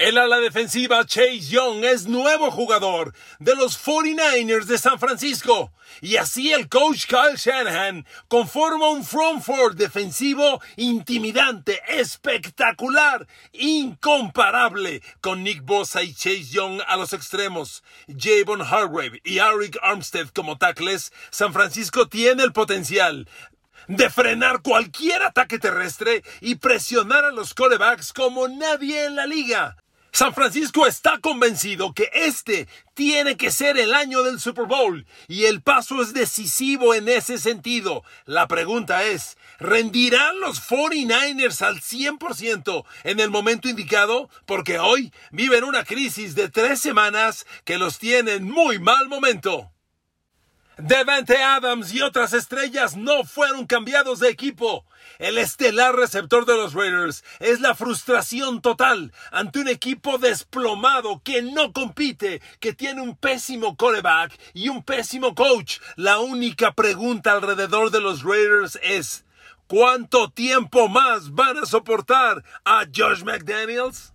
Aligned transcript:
El 0.00 0.16
ala 0.16 0.38
defensiva 0.38 1.04
Chase 1.04 1.40
Young 1.40 1.84
es 1.84 2.06
nuevo 2.06 2.50
jugador 2.50 3.12
de 3.38 3.54
los 3.54 3.78
49ers 3.84 4.64
de 4.64 4.78
San 4.78 4.98
Francisco. 4.98 5.74
Y 6.00 6.16
así 6.16 6.52
el 6.52 6.70
coach 6.70 7.04
Kyle 7.04 7.36
Shanahan 7.36 8.06
conforma 8.26 8.88
un 8.88 9.04
front 9.04 9.42
four 9.42 9.74
defensivo 9.74 10.62
intimidante, 10.76 11.82
espectacular, 11.86 13.28
incomparable, 13.52 15.02
con 15.20 15.44
Nick 15.44 15.66
Bosa 15.66 16.02
y 16.02 16.14
Chase 16.14 16.44
Young 16.44 16.80
a 16.86 16.96
los 16.96 17.12
extremos, 17.12 17.84
Javon 18.08 18.62
Hargrave 18.62 19.20
y 19.22 19.36
Eric 19.36 19.76
Armstead 19.82 20.28
como 20.28 20.56
tackles. 20.56 21.12
San 21.28 21.52
Francisco 21.52 22.08
tiene 22.08 22.42
el 22.42 22.54
potencial 22.54 23.28
de 23.86 24.08
frenar 24.08 24.62
cualquier 24.62 25.22
ataque 25.24 25.58
terrestre 25.58 26.22
y 26.40 26.54
presionar 26.54 27.26
a 27.26 27.32
los 27.32 27.52
corebacks 27.52 28.14
como 28.14 28.48
nadie 28.48 29.04
en 29.04 29.16
la 29.16 29.26
liga. 29.26 29.76
San 30.12 30.34
Francisco 30.34 30.86
está 30.86 31.18
convencido 31.18 31.94
que 31.94 32.10
este 32.12 32.66
tiene 32.94 33.36
que 33.36 33.52
ser 33.52 33.78
el 33.78 33.94
año 33.94 34.22
del 34.22 34.40
Super 34.40 34.66
Bowl 34.66 35.06
y 35.28 35.44
el 35.44 35.62
paso 35.62 36.02
es 36.02 36.12
decisivo 36.12 36.94
en 36.94 37.08
ese 37.08 37.38
sentido. 37.38 38.02
La 38.26 38.48
pregunta 38.48 39.04
es, 39.04 39.38
¿rendirán 39.58 40.40
los 40.40 40.60
49ers 40.60 41.62
al 41.62 41.80
100% 41.80 42.84
en 43.04 43.20
el 43.20 43.30
momento 43.30 43.68
indicado? 43.68 44.28
Porque 44.46 44.80
hoy 44.80 45.12
viven 45.30 45.64
una 45.64 45.84
crisis 45.84 46.34
de 46.34 46.48
tres 46.48 46.80
semanas 46.80 47.46
que 47.64 47.78
los 47.78 47.98
tiene 47.98 48.34
en 48.34 48.44
muy 48.44 48.80
mal 48.80 49.08
momento. 49.08 49.70
Devante 50.82 51.42
Adams 51.42 51.92
y 51.92 52.00
otras 52.00 52.32
estrellas 52.32 52.96
no 52.96 53.24
fueron 53.24 53.66
cambiados 53.66 54.18
de 54.18 54.30
equipo. 54.30 54.86
El 55.18 55.36
estelar 55.36 55.94
receptor 55.94 56.46
de 56.46 56.56
los 56.56 56.72
Raiders 56.72 57.22
es 57.38 57.60
la 57.60 57.74
frustración 57.74 58.62
total 58.62 59.12
ante 59.30 59.58
un 59.58 59.68
equipo 59.68 60.16
desplomado 60.16 61.20
que 61.22 61.42
no 61.42 61.74
compite, 61.74 62.40
que 62.60 62.72
tiene 62.72 63.02
un 63.02 63.14
pésimo 63.14 63.76
coreback 63.76 64.32
y 64.54 64.70
un 64.70 64.82
pésimo 64.82 65.34
coach. 65.34 65.80
La 65.96 66.18
única 66.18 66.72
pregunta 66.72 67.32
alrededor 67.32 67.90
de 67.90 68.00
los 68.00 68.22
Raiders 68.22 68.78
es 68.82 69.26
¿cuánto 69.66 70.30
tiempo 70.30 70.88
más 70.88 71.34
van 71.34 71.58
a 71.58 71.66
soportar 71.66 72.42
a 72.64 72.86
Josh 72.94 73.22
McDaniels? 73.22 74.14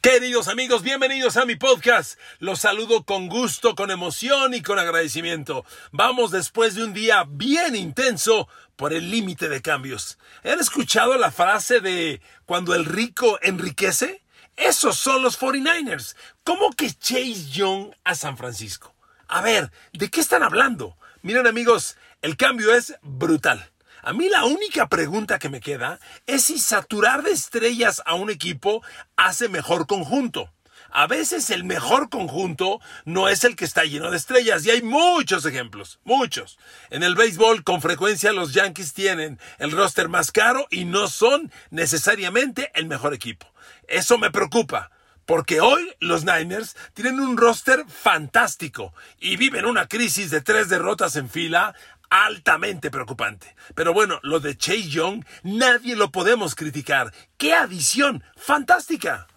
Queridos 0.00 0.48
amigos, 0.48 0.82
bienvenidos 0.82 1.36
a 1.36 1.44
mi 1.44 1.56
podcast. 1.56 2.18
Los 2.38 2.60
saludo 2.60 3.04
con 3.04 3.28
gusto, 3.28 3.74
con 3.74 3.90
emoción 3.90 4.54
y 4.54 4.62
con 4.62 4.78
agradecimiento. 4.78 5.66
Vamos 5.92 6.30
después 6.30 6.74
de 6.74 6.84
un 6.84 6.94
día 6.94 7.26
bien 7.28 7.76
intenso 7.76 8.48
por 8.76 8.94
el 8.94 9.10
límite 9.10 9.50
de 9.50 9.60
cambios. 9.60 10.16
¿Han 10.42 10.58
escuchado 10.58 11.18
la 11.18 11.30
frase 11.30 11.80
de 11.80 12.22
cuando 12.46 12.74
el 12.74 12.86
rico 12.86 13.38
enriquece? 13.42 14.22
Esos 14.56 14.96
son 14.96 15.22
los 15.22 15.38
49ers. 15.38 16.16
¿Cómo 16.44 16.70
que 16.72 16.94
Chase 16.94 17.50
Young 17.50 17.90
a 18.02 18.14
San 18.14 18.38
Francisco? 18.38 18.94
A 19.28 19.42
ver, 19.42 19.70
¿de 19.92 20.08
qué 20.08 20.22
están 20.22 20.42
hablando? 20.42 20.96
Miren 21.20 21.46
amigos, 21.46 21.98
el 22.22 22.38
cambio 22.38 22.72
es 22.72 22.94
brutal. 23.02 23.70
A 24.02 24.12
mí 24.12 24.28
la 24.28 24.44
única 24.44 24.88
pregunta 24.88 25.38
que 25.38 25.48
me 25.48 25.60
queda 25.60 26.00
es 26.26 26.44
si 26.44 26.58
saturar 26.58 27.22
de 27.22 27.32
estrellas 27.32 28.02
a 28.06 28.14
un 28.14 28.30
equipo 28.30 28.82
hace 29.16 29.48
mejor 29.48 29.86
conjunto. 29.86 30.50
A 30.92 31.06
veces 31.06 31.50
el 31.50 31.62
mejor 31.62 32.08
conjunto 32.08 32.80
no 33.04 33.28
es 33.28 33.44
el 33.44 33.54
que 33.54 33.64
está 33.64 33.84
lleno 33.84 34.10
de 34.10 34.16
estrellas 34.16 34.64
y 34.64 34.70
hay 34.70 34.82
muchos 34.82 35.44
ejemplos, 35.44 36.00
muchos. 36.02 36.58
En 36.90 37.02
el 37.02 37.14
béisbol 37.14 37.62
con 37.62 37.80
frecuencia 37.80 38.32
los 38.32 38.54
Yankees 38.54 38.92
tienen 38.92 39.38
el 39.58 39.70
roster 39.70 40.08
más 40.08 40.32
caro 40.32 40.66
y 40.70 40.86
no 40.86 41.06
son 41.06 41.52
necesariamente 41.70 42.72
el 42.74 42.86
mejor 42.86 43.14
equipo. 43.14 43.46
Eso 43.86 44.18
me 44.18 44.30
preocupa. 44.30 44.90
Porque 45.26 45.60
hoy 45.60 45.94
los 46.00 46.24
Niners 46.24 46.76
tienen 46.92 47.20
un 47.20 47.36
roster 47.36 47.84
fantástico 47.86 48.92
y 49.20 49.36
viven 49.36 49.64
una 49.64 49.86
crisis 49.86 50.30
de 50.30 50.40
tres 50.40 50.68
derrotas 50.68 51.14
en 51.14 51.30
fila 51.30 51.76
altamente 52.10 52.90
preocupante. 52.90 53.56
Pero 53.74 53.94
bueno, 53.94 54.20
lo 54.22 54.40
de 54.40 54.56
Chase 54.56 54.88
Young 54.88 55.24
nadie 55.42 55.96
lo 55.96 56.10
podemos 56.10 56.54
criticar. 56.54 57.12
¡Qué 57.38 57.54
adición! 57.54 58.22
¡Fantástica! 58.36 59.28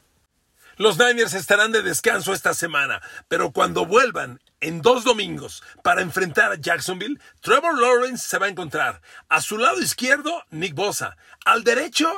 Los 0.77 0.97
Niners 0.97 1.35
estarán 1.35 1.71
de 1.71 1.83
descanso 1.83 2.33
esta 2.33 2.55
semana, 2.55 2.99
pero 3.27 3.51
cuando 3.51 3.85
vuelvan 3.85 4.41
en 4.59 4.81
dos 4.81 5.03
domingos 5.03 5.61
para 5.83 6.01
enfrentar 6.01 6.51
a 6.51 6.55
Jacksonville, 6.55 7.19
Trevor 7.41 7.79
Lawrence 7.79 8.27
se 8.27 8.39
va 8.39 8.47
a 8.47 8.49
encontrar. 8.49 9.01
A 9.29 9.39
su 9.41 9.59
lado 9.59 9.79
izquierdo, 9.79 10.43
Nick 10.49 10.73
Bosa. 10.73 11.15
Al 11.45 11.63
derecho, 11.63 12.11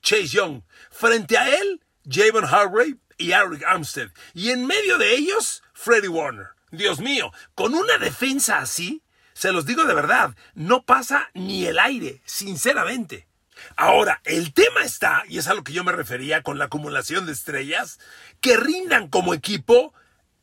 Chase 0.00 0.28
Young. 0.28 0.62
Frente 0.90 1.36
a 1.36 1.48
él, 1.48 1.82
Javon 2.08 2.44
Hargrave 2.44 2.98
y 3.18 3.32
Eric 3.32 3.64
Armstead. 3.66 4.10
Y 4.34 4.50
en 4.50 4.66
medio 4.66 4.96
de 4.96 5.14
ellos, 5.16 5.62
Freddie 5.72 6.08
Warner. 6.08 6.50
Dios 6.70 7.00
mío, 7.00 7.32
con 7.56 7.74
una 7.74 7.98
defensa 7.98 8.58
así, 8.58 9.02
se 9.40 9.52
los 9.52 9.64
digo 9.64 9.84
de 9.84 9.94
verdad, 9.94 10.36
no 10.52 10.82
pasa 10.82 11.30
ni 11.32 11.64
el 11.64 11.78
aire, 11.78 12.20
sinceramente. 12.26 13.26
Ahora, 13.74 14.20
el 14.24 14.52
tema 14.52 14.82
está, 14.84 15.22
y 15.30 15.38
es 15.38 15.48
a 15.48 15.54
lo 15.54 15.64
que 15.64 15.72
yo 15.72 15.82
me 15.82 15.92
refería 15.92 16.42
con 16.42 16.58
la 16.58 16.66
acumulación 16.66 17.24
de 17.24 17.32
estrellas, 17.32 17.98
que 18.42 18.58
rindan 18.58 19.08
como 19.08 19.32
equipo 19.32 19.94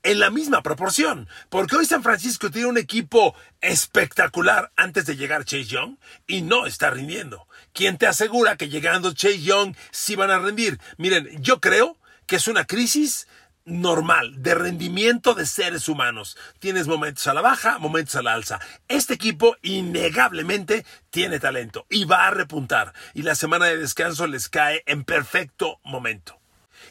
en 0.02 0.18
la 0.18 0.32
misma 0.32 0.64
proporción. 0.64 1.30
Porque 1.50 1.76
hoy 1.76 1.86
San 1.86 2.02
Francisco 2.02 2.50
tiene 2.50 2.70
un 2.70 2.80
equipo 2.80 3.36
espectacular 3.62 4.72
antes 4.76 5.06
de 5.06 5.16
llegar 5.16 5.46
Chase 5.46 5.66
Young 5.66 5.98
y 6.26 6.42
no 6.42 6.66
está 6.66 6.90
rindiendo. 6.90 7.48
¿Quién 7.74 8.00
te 8.00 8.08
asegura 8.08 8.58
que 8.58 8.68
llegando 8.68 9.14
Chase 9.14 9.44
Young 9.44 9.76
sí 9.92 10.16
van 10.16 10.32
a 10.32 10.40
rendir? 10.40 10.80
Miren, 10.98 11.30
yo 11.44 11.62
creo 11.62 12.00
que 12.26 12.38
es 12.38 12.48
una 12.48 12.66
crisis 12.66 13.28
normal, 13.68 14.42
de 14.42 14.56
rendimiento 14.56 15.36
de 15.36 15.46
seres 15.46 15.88
humanos. 15.88 16.38
Tienes 16.60 16.88
momentos 16.88 17.28
a 17.28 17.34
la 17.34 17.42
baja, 17.42 17.78
momentos 17.78 18.16
a 18.16 18.24
la 18.24 18.34
alza. 18.34 18.60
Este 18.88 19.14
equipo 19.14 19.58
innegablemente 19.62 20.86
tiene 21.12 21.40
talento 21.40 21.86
y 21.90 22.06
va 22.06 22.26
a 22.26 22.32
repuntar. 22.32 22.94
Y 23.14 23.22
la 23.22 23.36
semana 23.36 23.66
de 23.66 23.78
descanso 23.78 24.26
les 24.26 24.50
cae 24.50 24.82
en 24.88 25.04
perfecto 25.04 25.80
momento. 25.84 26.40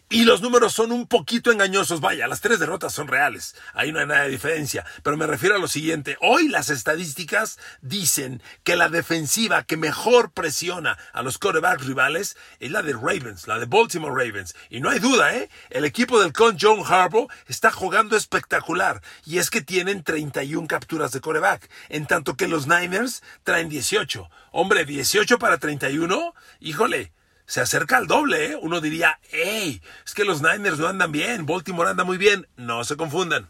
Y 0.08 0.24
los 0.24 0.40
números 0.40 0.72
son 0.72 0.92
un 0.92 1.08
poquito 1.08 1.50
engañosos. 1.50 2.00
Vaya, 2.00 2.28
las 2.28 2.40
tres 2.40 2.60
derrotas 2.60 2.92
son 2.92 3.08
reales. 3.08 3.56
Ahí 3.74 3.90
no 3.90 3.98
hay 3.98 4.06
nada 4.06 4.22
de 4.22 4.30
diferencia. 4.30 4.86
Pero 5.02 5.16
me 5.16 5.26
refiero 5.26 5.56
a 5.56 5.58
lo 5.58 5.66
siguiente. 5.66 6.16
Hoy 6.20 6.46
las 6.46 6.70
estadísticas 6.70 7.58
dicen 7.80 8.40
que 8.62 8.76
la 8.76 8.88
defensiva 8.88 9.64
que 9.64 9.76
mejor 9.76 10.30
presiona 10.30 10.96
a 11.12 11.22
los 11.22 11.38
quarterbacks 11.38 11.86
rivales 11.86 12.36
es 12.60 12.70
la 12.70 12.82
de 12.82 12.92
Ravens, 12.92 13.48
la 13.48 13.58
de 13.58 13.66
Baltimore 13.66 14.14
Ravens. 14.14 14.54
Y 14.70 14.78
no 14.78 14.90
hay 14.90 15.00
duda, 15.00 15.34
¿eh? 15.34 15.50
El 15.70 15.84
equipo 15.84 16.20
del 16.20 16.32
con 16.32 16.56
John 16.60 16.84
Harbaugh 16.86 17.26
está 17.48 17.72
jugando 17.72 18.16
espectacular. 18.16 19.02
Y 19.24 19.38
es 19.38 19.50
que 19.50 19.60
tienen 19.60 20.04
31 20.04 20.68
capturas 20.68 21.10
de 21.10 21.20
quarterback. 21.20 21.68
En 21.88 22.06
tanto 22.06 22.36
que 22.36 22.46
los 22.46 22.68
Niners 22.68 23.24
traen 23.42 23.68
18. 23.68 24.30
Hombre, 24.52 24.84
18 24.84 25.40
para 25.40 25.58
31. 25.58 26.32
Híjole 26.60 27.15
se 27.46 27.60
acerca 27.60 27.96
al 27.96 28.06
doble, 28.06 28.52
¿eh? 28.52 28.58
Uno 28.60 28.80
diría, 28.80 29.18
hey, 29.30 29.80
es 30.04 30.14
que 30.14 30.24
los 30.24 30.42
Niners 30.42 30.78
no 30.78 30.88
andan 30.88 31.12
bien, 31.12 31.46
Baltimore 31.46 31.90
anda 31.90 32.04
muy 32.04 32.18
bien. 32.18 32.48
No 32.56 32.84
se 32.84 32.96
confundan. 32.96 33.48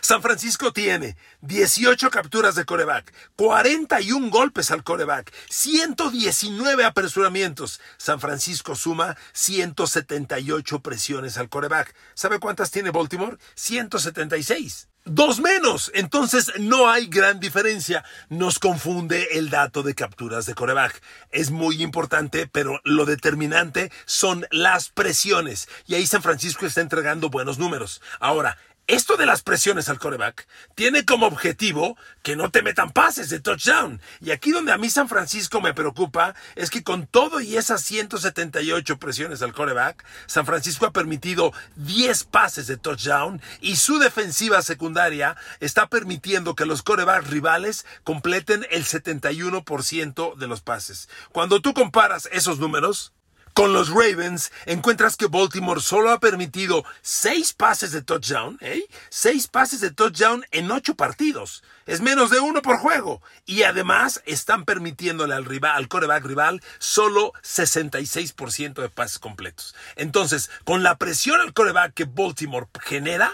San 0.00 0.20
Francisco 0.20 0.72
tiene 0.72 1.16
18 1.40 2.10
capturas 2.10 2.54
de 2.54 2.64
coreback, 2.64 3.12
41 3.36 4.30
golpes 4.30 4.70
al 4.70 4.84
coreback, 4.84 5.32
119 5.48 6.84
apresuramientos. 6.84 7.80
San 7.96 8.20
Francisco 8.20 8.74
suma 8.74 9.16
178 9.32 10.80
presiones 10.80 11.38
al 11.38 11.48
coreback. 11.48 11.94
¿Sabe 12.14 12.38
cuántas 12.38 12.70
tiene 12.70 12.90
Baltimore? 12.90 13.38
176 13.54 14.88
dos 15.04 15.40
menos. 15.40 15.90
Entonces 15.94 16.52
no 16.58 16.90
hay 16.90 17.06
gran 17.06 17.40
diferencia. 17.40 18.04
Nos 18.28 18.58
confunde 18.58 19.28
el 19.32 19.50
dato 19.50 19.82
de 19.82 19.94
capturas 19.94 20.46
de 20.46 20.54
coreback. 20.54 21.00
Es 21.30 21.50
muy 21.50 21.82
importante, 21.82 22.46
pero 22.46 22.80
lo 22.84 23.04
determinante 23.04 23.90
son 24.06 24.46
las 24.50 24.88
presiones. 24.88 25.68
Y 25.86 25.94
ahí 25.94 26.06
San 26.06 26.22
Francisco 26.22 26.66
está 26.66 26.80
entregando 26.80 27.30
buenos 27.30 27.58
números. 27.58 28.00
Ahora, 28.20 28.58
esto 28.86 29.16
de 29.16 29.24
las 29.24 29.42
presiones 29.42 29.88
al 29.88 29.98
coreback 29.98 30.46
tiene 30.74 31.04
como 31.04 31.26
objetivo 31.26 31.96
que 32.22 32.36
no 32.36 32.50
te 32.50 32.62
metan 32.62 32.90
pases 32.90 33.30
de 33.30 33.40
touchdown. 33.40 34.00
Y 34.20 34.30
aquí 34.30 34.50
donde 34.50 34.72
a 34.72 34.78
mí 34.78 34.90
San 34.90 35.08
Francisco 35.08 35.60
me 35.60 35.72
preocupa 35.72 36.34
es 36.54 36.68
que 36.68 36.82
con 36.82 37.06
todo 37.06 37.40
y 37.40 37.56
esas 37.56 37.82
178 37.82 38.98
presiones 38.98 39.40
al 39.42 39.54
coreback, 39.54 40.04
San 40.26 40.44
Francisco 40.44 40.86
ha 40.86 40.92
permitido 40.92 41.52
10 41.76 42.24
pases 42.24 42.66
de 42.66 42.76
touchdown 42.76 43.40
y 43.60 43.76
su 43.76 43.98
defensiva 43.98 44.60
secundaria 44.60 45.36
está 45.60 45.88
permitiendo 45.88 46.54
que 46.54 46.66
los 46.66 46.82
corebacks 46.82 47.30
rivales 47.30 47.86
completen 48.04 48.66
el 48.70 48.84
71% 48.84 50.36
de 50.36 50.46
los 50.46 50.60
pases. 50.60 51.08
Cuando 51.32 51.60
tú 51.60 51.72
comparas 51.72 52.28
esos 52.32 52.58
números, 52.58 53.12
Con 53.54 53.72
los 53.72 53.90
Ravens 53.90 54.50
encuentras 54.66 55.16
que 55.16 55.28
Baltimore 55.28 55.80
solo 55.80 56.10
ha 56.10 56.18
permitido 56.18 56.84
seis 57.02 57.52
pases 57.52 57.92
de 57.92 58.02
touchdown, 58.02 58.58
¿eh? 58.60 58.84
Seis 59.10 59.46
pases 59.46 59.80
de 59.80 59.92
touchdown 59.92 60.44
en 60.50 60.72
ocho 60.72 60.96
partidos. 60.96 61.62
Es 61.86 62.00
menos 62.00 62.30
de 62.30 62.40
uno 62.40 62.62
por 62.62 62.78
juego. 62.78 63.22
Y 63.46 63.62
además 63.62 64.22
están 64.26 64.64
permitiéndole 64.64 65.34
al 65.34 65.44
rival, 65.44 65.76
al 65.76 65.86
coreback 65.86 66.24
rival, 66.24 66.62
solo 66.80 67.32
66% 67.44 68.82
de 68.82 68.88
pases 68.88 69.20
completos. 69.20 69.76
Entonces, 69.94 70.50
con 70.64 70.82
la 70.82 70.96
presión 70.96 71.40
al 71.40 71.52
coreback 71.52 71.94
que 71.94 72.06
Baltimore 72.06 72.66
genera, 72.80 73.32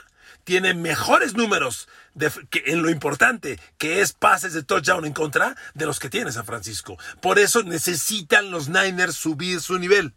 tiene 0.51 0.75
mejores 0.75 1.35
números 1.35 1.87
en 2.51 2.83
lo 2.83 2.91
importante, 2.91 3.61
que 3.79 4.01
es 4.01 4.13
pases 4.13 4.53
de 4.53 4.65
touchdown 4.65 5.05
en 5.05 5.13
contra 5.13 5.55
de 5.75 5.87
los 5.87 6.01
que 6.01 6.11
tiene 6.11 6.33
San 6.33 6.45
Francisco. 6.45 6.99
Por 7.21 7.39
eso 7.39 7.63
necesitan 7.63 8.51
los 8.51 8.69
Niners 8.69 9.15
subir 9.15 9.61
su 9.61 9.79
nivel. 9.79 10.13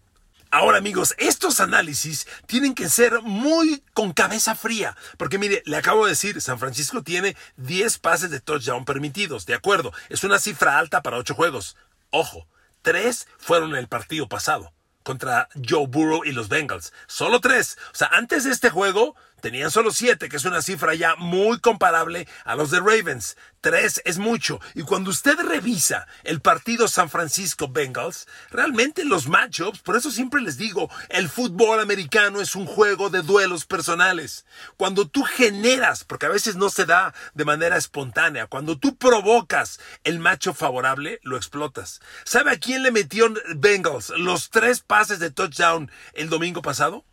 Ahora 0.50 0.80
amigos, 0.80 1.14
estos 1.20 1.60
análisis 1.60 2.26
tienen 2.48 2.74
que 2.74 2.90
ser 2.90 3.22
muy 3.22 3.84
con 3.94 4.12
cabeza 4.12 4.56
fría, 4.56 4.98
porque 5.20 5.38
mire, 5.38 5.62
le 5.68 5.78
acabo 5.78 6.06
de 6.06 6.14
decir, 6.14 6.42
San 6.42 6.58
Francisco 6.58 7.04
tiene 7.04 7.38
10 7.58 8.00
pases 8.00 8.32
de 8.32 8.40
touchdown 8.40 8.86
permitidos, 8.86 9.46
de 9.46 9.54
acuerdo, 9.54 9.94
es 10.10 10.24
una 10.24 10.40
cifra 10.40 10.80
alta 10.80 11.04
para 11.04 11.18
8 11.18 11.36
juegos. 11.36 11.78
Ojo, 12.10 12.48
3 12.82 13.28
fueron 13.38 13.70
en 13.74 13.76
el 13.76 13.88
partido 13.88 14.28
pasado 14.28 14.74
contra 15.04 15.50
Joe 15.54 15.86
Burrow 15.86 16.24
y 16.26 16.32
los 16.32 16.50
Bengals. 16.50 16.92
Solo 17.08 17.40
3. 17.40 17.78
O 17.94 17.96
sea, 17.96 18.08
antes 18.08 18.46
de 18.46 18.52
este 18.52 18.70
juego 18.70 19.16
Tenían 19.44 19.72
solo 19.72 19.92
siete, 19.92 20.30
que 20.30 20.38
es 20.38 20.46
una 20.46 20.62
cifra 20.62 20.96
ya 20.96 21.18
muy 21.18 21.60
comparable 21.60 22.30
a 22.46 22.56
los 22.56 22.72
de 22.72 22.80
Ravens. 22.80 23.36
Tres 23.60 24.02
es 24.06 24.18
mucho. 24.18 24.62
Y 24.74 24.84
cuando 24.84 25.10
usted 25.10 25.38
revisa 25.38 26.08
el 26.24 26.40
partido 26.40 26.88
San 26.88 27.10
Francisco 27.10 27.68
Bengals, 27.68 28.26
realmente 28.52 29.04
los 29.04 29.28
matchups, 29.28 29.80
por 29.80 29.98
eso 29.98 30.12
siempre 30.12 30.40
les 30.40 30.58
digo, 30.58 30.90
el 31.10 31.28
fútbol 31.28 31.82
americano 31.82 32.40
es 32.40 32.56
un 32.56 32.66
juego 32.66 33.10
de 33.10 33.22
duelos 33.22 33.66
personales. 33.66 34.46
Cuando 34.78 35.10
tú 35.10 35.24
generas, 35.24 36.06
porque 36.06 36.28
a 36.28 36.30
veces 36.30 36.56
no 36.56 36.70
se 36.70 36.86
da 36.86 37.14
de 37.34 37.44
manera 37.44 37.76
espontánea, 37.76 38.48
cuando 38.48 38.80
tú 38.80 38.96
provocas 38.96 39.82
el 40.06 40.20
macho 40.20 40.54
favorable, 40.54 41.20
lo 41.22 41.36
explotas. 41.36 42.00
¿Sabe 42.24 42.52
a 42.52 42.60
quién 42.60 42.82
le 42.82 42.92
metió 42.92 43.28
Bengals 43.58 44.12
los 44.12 44.52
tres 44.52 44.80
pases 44.80 45.20
de 45.20 45.32
touchdown 45.32 45.92
el 46.14 46.30
domingo 46.30 46.62
pasado? 46.62 47.04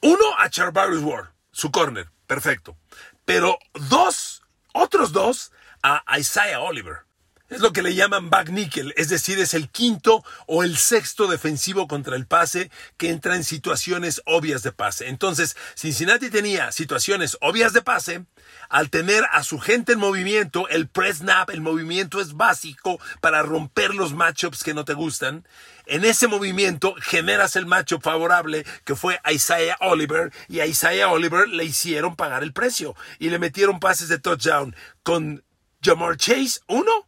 Uno 0.00 0.24
a 0.38 0.48
Charvarius 0.48 1.02
Ward 1.02 1.33
su 1.54 1.70
corner, 1.70 2.10
perfecto. 2.26 2.76
Pero 3.24 3.58
dos, 3.88 4.42
otros 4.74 5.12
dos, 5.12 5.52
a 5.82 6.02
Isaiah 6.18 6.60
Oliver. 6.60 7.04
Es 7.50 7.60
lo 7.60 7.74
que 7.74 7.82
le 7.82 7.94
llaman 7.94 8.30
back 8.30 8.48
nickel, 8.48 8.94
es 8.96 9.10
decir, 9.10 9.38
es 9.38 9.52
el 9.52 9.68
quinto 9.68 10.24
o 10.46 10.62
el 10.62 10.78
sexto 10.78 11.26
defensivo 11.26 11.86
contra 11.86 12.16
el 12.16 12.26
pase 12.26 12.70
que 12.96 13.10
entra 13.10 13.36
en 13.36 13.44
situaciones 13.44 14.22
obvias 14.24 14.62
de 14.62 14.72
pase. 14.72 15.08
Entonces, 15.08 15.54
Cincinnati 15.74 16.30
tenía 16.30 16.72
situaciones 16.72 17.36
obvias 17.42 17.74
de 17.74 17.82
pase. 17.82 18.24
Al 18.70 18.88
tener 18.88 19.24
a 19.30 19.44
su 19.44 19.58
gente 19.58 19.92
en 19.92 19.98
movimiento, 19.98 20.68
el 20.68 20.88
press 20.88 21.18
snap, 21.18 21.50
el 21.50 21.60
movimiento 21.60 22.18
es 22.18 22.32
básico 22.32 22.98
para 23.20 23.42
romper 23.42 23.94
los 23.94 24.14
matchups 24.14 24.64
que 24.64 24.72
no 24.72 24.86
te 24.86 24.94
gustan. 24.94 25.46
En 25.84 26.06
ese 26.06 26.28
movimiento 26.28 26.94
generas 26.98 27.56
el 27.56 27.66
matchup 27.66 28.02
favorable 28.02 28.64
que 28.84 28.96
fue 28.96 29.20
a 29.22 29.32
Isaiah 29.32 29.76
Oliver 29.80 30.32
y 30.48 30.60
a 30.60 30.66
Isaiah 30.66 31.10
Oliver 31.10 31.46
le 31.46 31.66
hicieron 31.66 32.16
pagar 32.16 32.42
el 32.42 32.54
precio 32.54 32.96
y 33.18 33.28
le 33.28 33.38
metieron 33.38 33.80
pases 33.80 34.08
de 34.08 34.18
touchdown 34.18 34.74
con 35.02 35.44
Jamar 35.82 36.16
Chase, 36.16 36.60
uno 36.68 37.06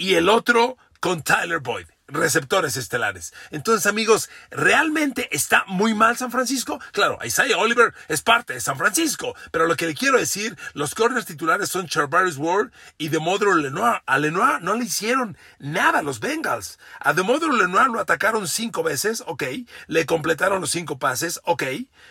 y 0.00 0.14
el 0.14 0.30
otro 0.30 0.78
con 0.98 1.22
Tyler 1.22 1.60
Boyd 1.60 1.86
receptores 2.12 2.76
estelares. 2.76 3.32
Entonces, 3.50 3.86
amigos, 3.86 4.28
¿realmente 4.50 5.28
está 5.30 5.64
muy 5.68 5.94
mal 5.94 6.16
San 6.16 6.30
Francisco? 6.30 6.80
Claro, 6.92 7.18
Isaiah 7.24 7.56
Oliver 7.58 7.94
es 8.08 8.22
parte 8.22 8.54
de 8.54 8.60
San 8.60 8.76
Francisco, 8.76 9.34
pero 9.50 9.66
lo 9.66 9.76
que 9.76 9.86
le 9.86 9.94
quiero 9.94 10.18
decir, 10.18 10.58
los 10.74 10.94
corners 10.94 11.26
titulares 11.26 11.68
son 11.68 11.86
Charvarius 11.86 12.36
Ward 12.36 12.72
y 12.98 13.08
Demodro 13.08 13.54
Lenoir. 13.54 14.02
A 14.06 14.18
Lenoir 14.18 14.60
no 14.62 14.74
le 14.74 14.86
hicieron 14.86 15.36
nada 15.58 16.02
los 16.02 16.18
Bengals. 16.18 16.78
A 16.98 17.12
Demodro 17.12 17.52
Lenoir 17.52 17.88
lo 17.88 18.00
atacaron 18.00 18.48
cinco 18.48 18.82
veces, 18.82 19.22
ok, 19.26 19.44
le 19.86 20.06
completaron 20.06 20.60
los 20.60 20.70
cinco 20.70 20.98
pases, 20.98 21.40
ok, 21.44 21.62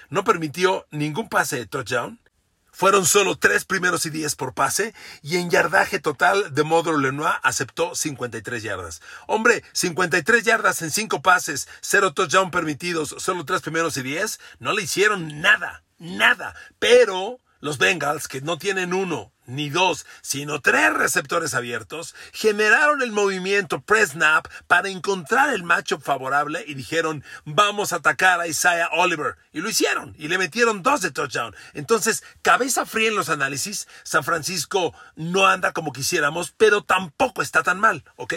no 0.09 0.23
permitió 0.23 0.87
ningún 0.91 1.27
pase 1.27 1.57
de 1.57 1.65
touchdown. 1.65 2.19
Fueron 2.79 3.05
solo 3.05 3.37
tres 3.37 3.65
primeros 3.65 4.05
y 4.05 4.09
diez 4.09 4.37
por 4.37 4.53
pase 4.53 4.93
y 5.21 5.35
en 5.35 5.49
yardaje 5.49 5.99
total 5.99 6.53
de 6.53 6.63
Modro 6.63 6.97
Lenoir 6.97 7.33
aceptó 7.43 7.93
53 7.93 8.63
yardas. 8.63 9.01
Hombre, 9.27 9.65
53 9.73 10.45
yardas 10.45 10.81
en 10.81 10.89
cinco 10.89 11.21
pases, 11.21 11.67
cero 11.81 12.13
touchdown 12.13 12.51
permitidos, 12.51 13.13
solo 13.17 13.43
tres 13.43 13.59
primeros 13.59 13.97
y 13.97 14.03
diez, 14.03 14.39
no 14.59 14.71
le 14.71 14.83
hicieron 14.83 15.41
nada, 15.41 15.83
nada. 15.97 16.55
Pero 16.79 17.41
los 17.59 17.77
Bengals, 17.77 18.27
que 18.27 18.41
no 18.41 18.57
tienen 18.57 18.93
uno 18.93 19.31
ni 19.49 19.69
dos, 19.69 20.05
sino 20.21 20.61
tres 20.61 20.93
receptores 20.93 21.53
abiertos, 21.53 22.15
generaron 22.31 23.01
el 23.01 23.11
movimiento 23.11 23.81
press 23.81 24.11
snap 24.11 24.47
para 24.67 24.89
encontrar 24.89 25.53
el 25.53 25.63
matchup 25.63 26.01
favorable 26.01 26.63
y 26.67 26.75
dijeron, 26.75 27.23
vamos 27.45 27.91
a 27.91 27.97
atacar 27.97 28.39
a 28.39 28.47
Isaiah 28.47 28.89
Oliver. 28.93 29.35
Y 29.51 29.61
lo 29.61 29.69
hicieron, 29.69 30.15
y 30.17 30.27
le 30.27 30.37
metieron 30.37 30.83
dos 30.83 31.01
de 31.01 31.11
touchdown. 31.11 31.55
Entonces, 31.73 32.23
cabeza 32.41 32.85
fría 32.85 33.09
en 33.09 33.15
los 33.15 33.29
análisis, 33.29 33.87
San 34.03 34.23
Francisco 34.23 34.93
no 35.15 35.47
anda 35.47 35.73
como 35.73 35.91
quisiéramos, 35.91 36.53
pero 36.55 36.83
tampoco 36.83 37.41
está 37.41 37.63
tan 37.63 37.79
mal, 37.79 38.03
¿ok? 38.15 38.35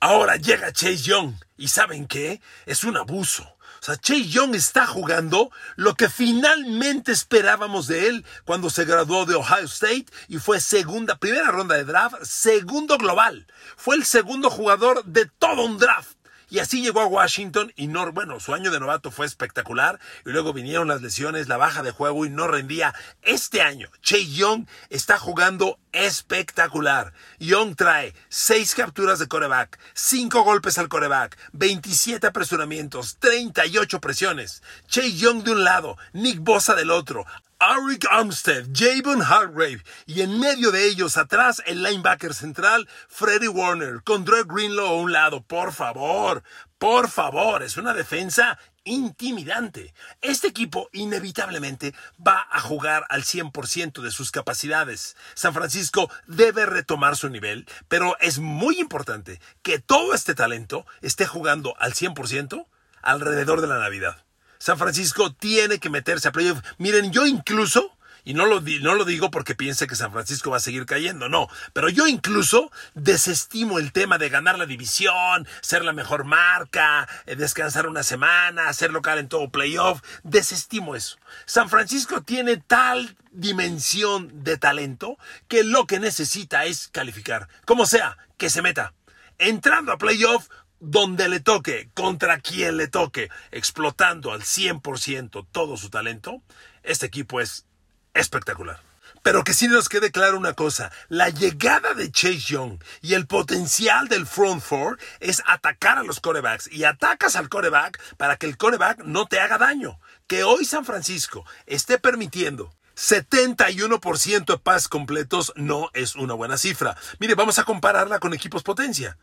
Ahora 0.00 0.36
llega 0.36 0.72
Chase 0.72 0.98
Young, 0.98 1.34
y 1.56 1.68
¿saben 1.68 2.06
qué? 2.06 2.40
Es 2.66 2.84
un 2.84 2.96
abuso. 2.96 3.56
O 3.82 3.84
sea, 3.84 3.96
Chase 3.96 4.28
Young 4.28 4.54
está 4.54 4.86
jugando 4.86 5.50
lo 5.74 5.96
que 5.96 6.08
finalmente 6.08 7.10
esperábamos 7.10 7.88
de 7.88 8.06
él 8.06 8.24
cuando 8.44 8.70
se 8.70 8.84
graduó 8.84 9.26
de 9.26 9.34
Ohio 9.34 9.64
State 9.64 10.06
y 10.28 10.38
fue 10.38 10.60
segunda, 10.60 11.16
primera 11.16 11.50
ronda 11.50 11.74
de 11.74 11.82
draft, 11.82 12.22
segundo 12.22 12.96
global. 12.96 13.48
Fue 13.76 13.96
el 13.96 14.04
segundo 14.04 14.50
jugador 14.50 15.04
de 15.04 15.26
todo 15.26 15.64
un 15.64 15.78
draft. 15.78 16.16
Y 16.52 16.58
así 16.58 16.82
llegó 16.82 17.00
a 17.00 17.06
Washington 17.06 17.72
y 17.76 17.86
no, 17.86 18.12
bueno, 18.12 18.38
su 18.38 18.52
año 18.52 18.70
de 18.70 18.78
novato 18.78 19.10
fue 19.10 19.24
espectacular 19.24 19.98
y 20.26 20.32
luego 20.32 20.52
vinieron 20.52 20.86
las 20.86 21.00
lesiones, 21.00 21.48
la 21.48 21.56
baja 21.56 21.82
de 21.82 21.92
juego 21.92 22.26
y 22.26 22.28
no 22.28 22.46
rendía. 22.46 22.94
Este 23.22 23.62
año, 23.62 23.88
Chase 24.02 24.30
Young 24.34 24.66
está 24.90 25.18
jugando 25.18 25.78
espectacular. 25.92 27.14
Young 27.38 27.74
trae 27.74 28.12
seis 28.28 28.74
capturas 28.74 29.18
de 29.18 29.28
coreback, 29.28 29.78
cinco 29.94 30.42
golpes 30.42 30.76
al 30.76 30.90
coreback, 30.90 31.38
27 31.54 32.26
apresuramientos, 32.26 33.16
38 33.16 34.02
presiones. 34.02 34.62
Chase 34.88 35.16
Young 35.16 35.44
de 35.44 35.52
un 35.52 35.64
lado, 35.64 35.96
Nick 36.12 36.40
Bosa 36.40 36.74
del 36.74 36.90
otro. 36.90 37.24
Arik 37.62 38.06
Armstead, 38.10 38.70
Javon 38.74 39.22
Hargrave 39.22 39.84
y 40.04 40.22
en 40.22 40.40
medio 40.40 40.72
de 40.72 40.84
ellos 40.88 41.16
atrás 41.16 41.62
el 41.64 41.84
linebacker 41.84 42.34
central 42.34 42.88
Freddie 43.06 43.46
Warner 43.46 44.02
con 44.02 44.24
Drew 44.24 44.44
Greenlaw 44.44 44.86
a 44.86 45.00
un 45.00 45.12
lado. 45.12 45.44
Por 45.44 45.72
favor, 45.72 46.42
por 46.78 47.08
favor, 47.08 47.62
es 47.62 47.76
una 47.76 47.94
defensa 47.94 48.58
intimidante. 48.82 49.94
Este 50.22 50.48
equipo 50.48 50.88
inevitablemente 50.92 51.94
va 52.18 52.48
a 52.50 52.58
jugar 52.58 53.06
al 53.08 53.22
100% 53.22 54.02
de 54.02 54.10
sus 54.10 54.32
capacidades. 54.32 55.16
San 55.34 55.54
Francisco 55.54 56.10
debe 56.26 56.66
retomar 56.66 57.16
su 57.16 57.28
nivel, 57.28 57.68
pero 57.86 58.16
es 58.18 58.40
muy 58.40 58.80
importante 58.80 59.40
que 59.62 59.78
todo 59.78 60.14
este 60.14 60.34
talento 60.34 60.84
esté 61.00 61.26
jugando 61.26 61.76
al 61.78 61.94
100% 61.94 62.66
alrededor 63.02 63.60
de 63.60 63.68
la 63.68 63.78
Navidad. 63.78 64.24
San 64.62 64.78
Francisco 64.78 65.32
tiene 65.32 65.80
que 65.80 65.90
meterse 65.90 66.28
a 66.28 66.30
playoff. 66.30 66.60
Miren, 66.78 67.10
yo 67.10 67.26
incluso, 67.26 67.98
y 68.22 68.32
no 68.32 68.46
lo, 68.46 68.60
no 68.60 68.94
lo 68.94 69.04
digo 69.04 69.28
porque 69.28 69.56
piense 69.56 69.88
que 69.88 69.96
San 69.96 70.12
Francisco 70.12 70.52
va 70.52 70.58
a 70.58 70.60
seguir 70.60 70.86
cayendo, 70.86 71.28
no, 71.28 71.48
pero 71.72 71.88
yo 71.88 72.06
incluso 72.06 72.70
desestimo 72.94 73.80
el 73.80 73.90
tema 73.90 74.18
de 74.18 74.28
ganar 74.28 74.60
la 74.60 74.66
división, 74.66 75.48
ser 75.62 75.84
la 75.84 75.92
mejor 75.92 76.22
marca, 76.22 77.08
eh, 77.26 77.34
descansar 77.34 77.88
una 77.88 78.04
semana, 78.04 78.72
ser 78.72 78.92
local 78.92 79.18
en 79.18 79.28
todo 79.28 79.50
playoff, 79.50 80.00
desestimo 80.22 80.94
eso. 80.94 81.16
San 81.44 81.68
Francisco 81.68 82.22
tiene 82.22 82.56
tal 82.56 83.16
dimensión 83.32 84.44
de 84.44 84.58
talento 84.58 85.18
que 85.48 85.64
lo 85.64 85.88
que 85.88 85.98
necesita 85.98 86.66
es 86.66 86.86
calificar, 86.86 87.48
como 87.64 87.84
sea, 87.84 88.16
que 88.36 88.48
se 88.48 88.62
meta. 88.62 88.94
Entrando 89.38 89.90
a 89.90 89.98
playoff 89.98 90.46
donde 90.82 91.28
le 91.28 91.38
toque, 91.38 91.90
contra 91.94 92.40
quien 92.40 92.76
le 92.76 92.88
toque, 92.88 93.30
explotando 93.52 94.32
al 94.32 94.42
100% 94.42 95.46
todo 95.52 95.76
su 95.76 95.90
talento, 95.90 96.42
este 96.82 97.06
equipo 97.06 97.40
es 97.40 97.66
espectacular. 98.14 98.80
Pero 99.22 99.44
que 99.44 99.54
sí 99.54 99.68
nos 99.68 99.88
quede 99.88 100.10
claro 100.10 100.36
una 100.36 100.54
cosa, 100.54 100.90
la 101.08 101.28
llegada 101.28 101.94
de 101.94 102.10
Chase 102.10 102.38
Young 102.38 102.82
y 103.00 103.14
el 103.14 103.28
potencial 103.28 104.08
del 104.08 104.26
front 104.26 104.60
four 104.60 104.98
es 105.20 105.40
atacar 105.46 105.98
a 105.98 106.02
los 106.02 106.18
corebacks 106.18 106.68
y 106.72 106.82
atacas 106.82 107.36
al 107.36 107.48
coreback 107.48 108.00
para 108.16 108.36
que 108.36 108.46
el 108.46 108.56
coreback 108.56 109.04
no 109.04 109.26
te 109.26 109.38
haga 109.38 109.58
daño. 109.58 110.00
Que 110.26 110.42
hoy 110.42 110.64
San 110.64 110.84
Francisco 110.84 111.46
esté 111.66 111.98
permitiendo 111.98 112.74
71% 112.96 114.44
de 114.44 114.58
pases 114.58 114.88
completos 114.88 115.52
no 115.54 115.90
es 115.94 116.16
una 116.16 116.34
buena 116.34 116.58
cifra. 116.58 116.96
Mire, 117.20 117.36
vamos 117.36 117.60
a 117.60 117.64
compararla 117.64 118.18
con 118.18 118.34
equipos 118.34 118.64
potencia. 118.64 119.16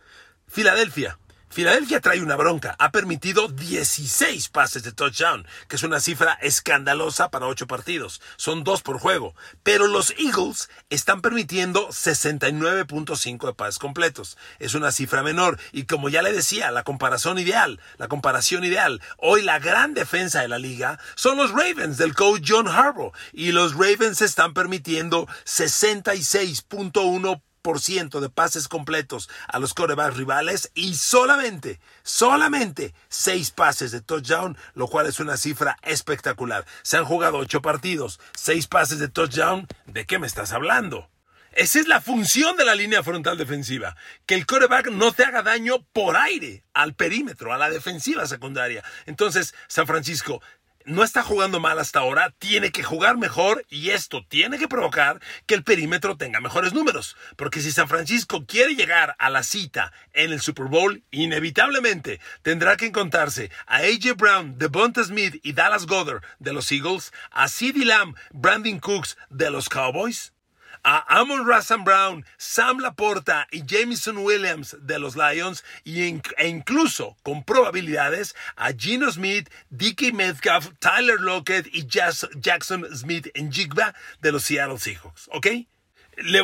Filadelfia, 0.47 1.19
Filadelfia 1.51 1.99
trae 1.99 2.21
una 2.21 2.35
bronca. 2.35 2.75
Ha 2.77 2.91
permitido 2.91 3.47
16 3.47 4.49
pases 4.49 4.83
de 4.83 4.91
touchdown, 4.91 5.47
que 5.67 5.77
es 5.77 5.83
una 5.83 5.99
cifra 5.99 6.33
escandalosa 6.41 7.31
para 7.31 7.47
8 7.47 7.65
partidos. 7.65 8.21
Son 8.37 8.63
2 8.63 8.83
por 8.83 8.99
juego. 8.99 9.33
Pero 9.63 9.87
los 9.87 10.11
Eagles 10.11 10.69
están 10.91 11.21
permitiendo 11.21 11.89
69.5 11.89 13.47
de 13.47 13.53
pases 13.53 13.79
completos. 13.79 14.37
Es 14.59 14.75
una 14.75 14.91
cifra 14.91 15.23
menor. 15.23 15.59
Y 15.71 15.85
como 15.85 16.09
ya 16.09 16.21
le 16.21 16.33
decía, 16.33 16.69
la 16.69 16.83
comparación 16.83 17.39
ideal, 17.39 17.79
la 17.97 18.07
comparación 18.07 18.63
ideal. 18.63 19.01
Hoy 19.17 19.41
la 19.41 19.57
gran 19.57 19.95
defensa 19.95 20.41
de 20.41 20.49
la 20.49 20.59
liga 20.59 20.99
son 21.15 21.37
los 21.37 21.49
Ravens 21.49 21.97
del 21.97 22.13
coach 22.13 22.43
John 22.47 22.67
Harbaugh. 22.67 23.13
Y 23.33 23.53
los 23.53 23.73
Ravens 23.73 24.21
están 24.21 24.53
permitiendo 24.53 25.25
66.1 25.45 27.41
de 27.61 28.29
pases 28.29 28.67
completos 28.67 29.29
a 29.47 29.59
los 29.59 29.73
corebacks 29.73 30.17
rivales 30.17 30.71
y 30.73 30.95
solamente, 30.95 31.79
solamente 32.03 32.95
seis 33.09 33.51
pases 33.51 33.91
de 33.91 34.01
touchdown, 34.01 34.57
lo 34.73 34.87
cual 34.87 35.05
es 35.05 35.19
una 35.19 35.37
cifra 35.37 35.77
espectacular. 35.83 36.65
Se 36.81 36.97
han 36.97 37.05
jugado 37.05 37.37
ocho 37.37 37.61
partidos, 37.61 38.19
seis 38.33 38.65
pases 38.67 38.97
de 38.99 39.07
touchdown. 39.07 39.67
¿De 39.85 40.05
qué 40.05 40.17
me 40.17 40.27
estás 40.27 40.51
hablando? 40.51 41.09
Esa 41.51 41.79
es 41.79 41.87
la 41.87 41.99
función 41.99 42.55
de 42.57 42.65
la 42.65 42.75
línea 42.75 43.03
frontal 43.03 43.37
defensiva, 43.37 43.95
que 44.25 44.35
el 44.35 44.45
coreback 44.45 44.91
no 44.91 45.11
te 45.11 45.23
haga 45.23 45.41
daño 45.41 45.85
por 45.93 46.15
aire 46.15 46.63
al 46.73 46.93
perímetro, 46.93 47.53
a 47.53 47.57
la 47.57 47.69
defensiva 47.69 48.27
secundaria. 48.27 48.83
Entonces, 49.05 49.53
San 49.67 49.87
Francisco, 49.87 50.41
no 50.89 51.03
está 51.03 51.21
jugando 51.21 51.59
mal 51.59 51.77
hasta 51.77 51.99
ahora, 51.99 52.33
tiene 52.39 52.71
que 52.71 52.83
jugar 52.83 53.17
mejor 53.17 53.63
y 53.69 53.91
esto 53.91 54.25
tiene 54.27 54.57
que 54.57 54.67
provocar 54.67 55.21
que 55.45 55.53
el 55.53 55.63
perímetro 55.63 56.17
tenga 56.17 56.41
mejores 56.41 56.73
números. 56.73 57.15
Porque 57.35 57.61
si 57.61 57.71
San 57.71 57.87
Francisco 57.87 58.45
quiere 58.45 58.75
llegar 58.75 59.15
a 59.19 59.29
la 59.29 59.43
cita 59.43 59.93
en 60.13 60.31
el 60.31 60.41
Super 60.41 60.65
Bowl, 60.65 61.03
inevitablemente 61.11 62.19
tendrá 62.41 62.75
que 62.75 62.87
encontrarse 62.87 63.51
a 63.67 63.77
AJ 63.77 64.15
Brown, 64.17 64.57
Devonta 64.57 65.03
Smith 65.03 65.39
y 65.43 65.53
Dallas 65.53 65.85
Goddard 65.85 66.23
de 66.39 66.53
los 66.53 66.71
Eagles, 66.71 67.13
a 67.31 67.47
CeeDee 67.47 67.85
Lamb, 67.85 68.15
Brandon 68.31 68.79
Cooks 68.79 69.15
de 69.29 69.51
los 69.51 69.69
Cowboys 69.69 70.33
a 70.83 71.19
Amon 71.19 71.45
Rassan 71.45 71.83
Brown, 71.83 72.25
Sam 72.37 72.79
Laporta 72.79 73.47
y 73.51 73.63
Jameson 73.65 74.17
Williams 74.17 74.77
de 74.81 74.99
los 74.99 75.15
Lions 75.15 75.63
e 75.85 76.47
incluso 76.47 77.17
con 77.23 77.43
probabilidades 77.43 78.35
a 78.55 78.71
Gino 78.73 79.11
Smith, 79.11 79.49
Dickie 79.69 80.11
Metcalf, 80.11 80.69
Tyler 80.79 81.19
Lockett 81.19 81.67
y 81.73 81.87
Jackson 81.87 82.85
Smith 82.95 83.27
en 83.33 83.51
Jigba 83.51 83.93
de 84.21 84.31
los 84.31 84.43
Seattle 84.43 84.79
Seahawks. 84.79 85.29
¿Ok? 85.31 85.47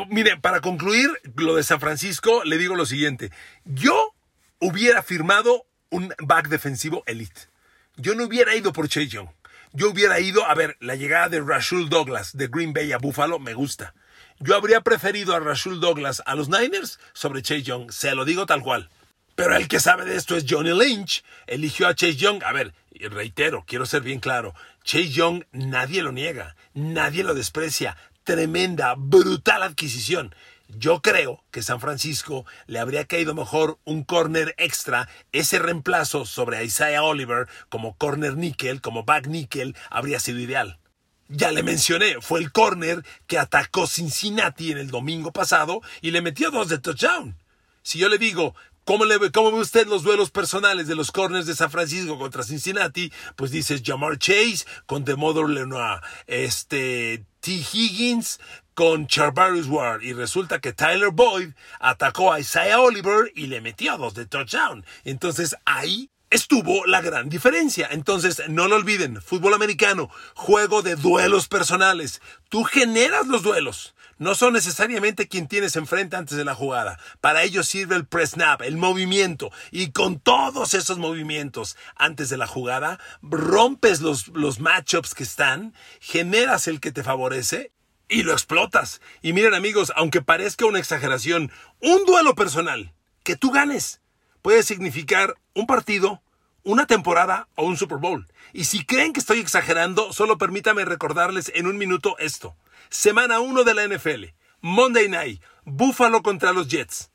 mire, 0.10 0.38
para 0.38 0.62
concluir 0.62 1.10
lo 1.36 1.56
de 1.56 1.64
San 1.64 1.80
Francisco, 1.80 2.44
le 2.44 2.58
digo 2.58 2.76
lo 2.76 2.86
siguiente. 2.86 3.32
Yo 3.66 4.16
hubiera 4.60 5.04
firmado 5.04 5.66
un 5.90 6.14
back 6.20 6.48
defensivo 6.48 7.04
elite. 7.06 7.50
Yo 7.98 8.16
no 8.16 8.26
hubiera 8.26 8.56
ido 8.56 8.74
por 8.74 8.88
Chase 8.88 9.08
Young. 9.08 9.30
Yo 9.74 9.90
hubiera 9.90 10.20
ido, 10.20 10.46
a 10.46 10.54
ver, 10.56 10.78
la 10.80 10.96
llegada 10.96 11.30
de 11.30 11.42
Rashul 11.42 11.90
Douglas 11.90 12.36
de 12.36 12.48
Green 12.48 12.74
Bay 12.74 12.92
a 12.94 12.98
Buffalo 12.98 13.40
me 13.40 13.54
gusta. 13.54 13.94
Yo 14.40 14.56
habría 14.58 14.82
preferido 14.82 15.34
a 15.34 15.40
Rashul 15.40 15.80
Douglas 15.80 16.22
a 16.26 16.36
los 16.36 16.50
Niners 16.50 17.00
sobre 17.14 17.42
Chase 17.42 17.64
Young, 17.64 17.92
se 17.92 18.14
lo 18.16 18.26
digo 18.26 18.46
tal 18.46 18.62
cual. 18.62 18.90
Pero 19.36 19.56
el 19.56 19.70
que 19.70 19.80
sabe 19.80 20.04
de 20.04 20.18
esto 20.18 20.36
es 20.36 20.46
Johnny 20.48 20.74
Lynch. 20.74 21.24
Eligió 21.48 21.88
a 21.88 21.96
Chase 21.96 22.18
Young. 22.18 22.44
A 22.44 22.52
ver, 22.52 22.74
reitero, 22.92 23.64
quiero 23.66 23.86
ser 23.86 24.02
bien 24.02 24.20
claro. 24.20 24.54
Chase 24.84 25.10
Young 25.10 25.46
nadie 25.54 26.04
lo 26.04 26.12
niega, 26.12 26.58
nadie 26.74 27.24
lo 27.24 27.34
desprecia. 27.34 27.96
Tremenda, 28.26 28.96
brutal 28.98 29.64
adquisición. 29.64 30.36
Yo 30.68 31.02
creo 31.02 31.42
que 31.52 31.64
San 31.64 31.80
Francisco 31.80 32.46
le 32.66 32.80
habría 32.80 33.06
caído 33.06 33.36
mejor 33.36 33.80
un 33.86 34.04
corner 34.04 34.54
extra, 34.58 35.08
ese 35.32 35.60
reemplazo 35.60 36.26
sobre 36.26 36.64
Isaiah 36.64 37.04
Oliver 37.04 37.48
como 37.70 37.96
corner 37.96 38.36
nickel, 38.36 38.82
como 38.82 39.06
back 39.06 39.28
nickel, 39.28 39.78
habría 39.90 40.20
sido 40.20 40.40
ideal. 40.40 40.80
Ya 41.28 41.52
le 41.52 41.64
mencioné, 41.64 42.22
fue 42.22 42.40
el 42.40 42.52
corner 42.52 43.04
que 43.26 43.40
atacó 43.40 43.88
Cincinnati 43.88 44.72
en 44.72 44.78
el 44.78 44.92
domingo 44.92 45.32
pasado 45.32 45.82
y 46.02 46.12
le 46.12 46.22
metió 46.22 46.52
dos 46.52 46.70
de 46.70 46.78
touchdown. 46.78 47.36
Si 47.82 47.98
yo 47.98 48.10
le 48.10 48.20
digo, 48.20 48.54
¿cómo, 48.84 49.06
le, 49.06 49.32
cómo 49.32 49.52
ve 49.52 49.60
usted 49.60 49.88
los 49.88 50.04
duelos 50.04 50.30
personales 50.30 50.88
de 50.88 50.94
los 50.94 51.12
corners 51.12 51.48
de 51.48 51.56
San 51.56 51.72
Francisco 51.72 52.20
contra 52.20 52.44
Cincinnati? 52.44 53.12
Pues 53.36 53.50
dices 53.50 53.82
Jamar 53.84 54.20
Chase 54.20 54.66
con 54.86 55.04
Demodor 55.04 55.50
Lenoir, 55.50 56.02
este, 56.28 57.26
T. 57.40 57.52
Higgins 57.52 58.40
con 58.76 59.08
Charvarius 59.08 59.68
Ward 59.68 60.04
y 60.04 60.14
resulta 60.14 60.60
que 60.60 60.74
Tyler 60.74 61.10
Boyd 61.10 61.54
atacó 61.80 62.34
a 62.34 62.40
Isaiah 62.40 62.82
Oliver 62.82 63.32
y 63.34 63.48
le 63.48 63.62
metió 63.62 63.98
dos 63.98 64.14
de 64.14 64.28
touchdown. 64.28 64.86
Entonces 65.06 65.56
ahí 65.66 66.12
estuvo 66.36 66.86
la 66.86 67.02
gran 67.02 67.30
diferencia. 67.30 67.88
Entonces, 67.92 68.44
no 68.48 68.68
lo 68.68 68.76
olviden, 68.76 69.22
fútbol 69.22 69.54
americano, 69.54 70.10
juego 70.36 70.82
de 70.82 70.96
duelos 70.96 71.48
personales. 71.48 72.22
Tú 72.50 72.64
generas 72.64 73.28
los 73.28 73.42
duelos. 73.42 73.96
No 74.18 74.36
son 74.36 74.54
necesariamente 74.54 75.28
quien 75.28 75.48
tienes 75.48 75.76
enfrente 75.76 76.16
antes 76.16 76.38
de 76.38 76.46
la 76.46 76.56
jugada. 76.56 77.00
Para 77.20 77.44
ello 77.44 77.64
sirve 77.64 77.96
el 77.96 78.06
press 78.06 78.32
snap, 78.32 78.62
el 78.62 78.78
movimiento. 78.78 79.52
Y 79.72 79.92
con 79.92 80.20
todos 80.20 80.74
esos 80.74 80.98
movimientos 80.98 81.76
antes 81.96 82.30
de 82.30 82.38
la 82.38 82.48
jugada, 82.48 83.00
rompes 83.22 84.02
los, 84.02 84.30
los 84.30 84.60
matchups 84.60 85.16
que 85.16 85.24
están, 85.24 85.74
generas 86.00 86.68
el 86.68 86.80
que 86.80 86.92
te 86.92 87.04
favorece 87.04 87.72
y 88.08 88.24
lo 88.24 88.32
explotas. 88.32 89.02
Y 89.22 89.34
miren 89.34 89.54
amigos, 89.54 89.92
aunque 89.96 90.22
parezca 90.22 90.66
una 90.66 90.80
exageración, 90.80 91.52
un 91.82 92.06
duelo 92.06 92.36
personal, 92.36 92.94
que 93.24 93.36
tú 93.36 93.52
ganes, 93.52 94.02
puede 94.42 94.64
significar 94.64 95.36
un 95.54 95.66
partido, 95.66 96.22
una 96.66 96.86
temporada 96.86 97.48
o 97.56 97.64
un 97.66 97.78
Super 97.78 98.00
Bowl. 98.00 98.28
Y 98.52 98.66
si 98.66 98.86
creen 98.86 99.14
que 99.14 99.22
estoy 99.22 99.40
exagerando, 99.40 100.12
solo 100.12 100.38
permítame 100.38 100.84
recordarles 100.84 101.52
en 101.56 101.68
un 101.68 101.78
minuto 101.78 102.18
esto. 102.20 102.58
Semana 102.90 103.40
1 103.40 103.64
de 103.64 103.74
la 103.74 103.88
NFL. 103.88 104.26
Monday 104.62 105.08
Night. 105.08 105.42
Buffalo 105.64 106.22
contra 106.22 106.52
los 106.52 106.68
Jets. 106.68 107.12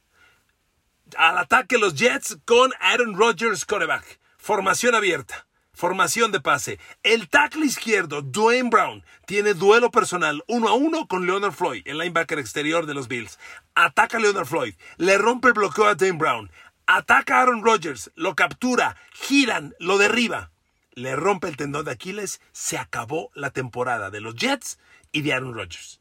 Al 1.16 1.38
ataque 1.38 1.78
los 1.78 1.94
Jets 1.94 2.38
con 2.44 2.70
Aaron 2.80 3.16
Rodgers 3.16 3.64
quarterback. 3.66 4.20
Formación 4.38 4.94
abierta. 4.94 5.46
Formación 5.72 6.30
de 6.30 6.40
pase. 6.40 6.78
El 7.02 7.28
tackle 7.28 7.64
izquierdo, 7.64 8.20
Dwayne 8.20 8.68
Brown, 8.68 9.02
tiene 9.24 9.54
duelo 9.54 9.90
personal 9.90 10.44
uno 10.46 10.68
a 10.68 10.74
uno 10.74 11.06
con 11.06 11.26
Leonard 11.26 11.52
Floyd, 11.54 11.82
el 11.86 11.96
linebacker 11.98 12.38
exterior 12.38 12.84
de 12.84 12.92
los 12.92 13.08
Bills. 13.08 13.38
Ataca 13.74 14.18
a 14.18 14.20
Leonard 14.20 14.46
Floyd. 14.46 14.74
Le 14.98 15.16
rompe 15.16 15.48
el 15.48 15.54
bloqueo 15.54 15.86
a 15.86 15.94
Dwayne 15.94 16.18
Brown. 16.18 16.50
Ataca 16.92 17.38
a 17.38 17.42
Aaron 17.42 17.62
Rodgers, 17.62 18.10
lo 18.16 18.34
captura, 18.34 18.96
giran, 19.12 19.76
lo 19.78 19.96
derriba, 19.96 20.50
le 20.90 21.14
rompe 21.14 21.46
el 21.46 21.56
tendón 21.56 21.84
de 21.84 21.92
Aquiles, 21.92 22.40
se 22.50 22.78
acabó 22.78 23.30
la 23.36 23.50
temporada 23.50 24.10
de 24.10 24.20
los 24.20 24.34
Jets 24.34 24.76
y 25.12 25.22
de 25.22 25.32
Aaron 25.32 25.54
Rodgers. 25.54 26.00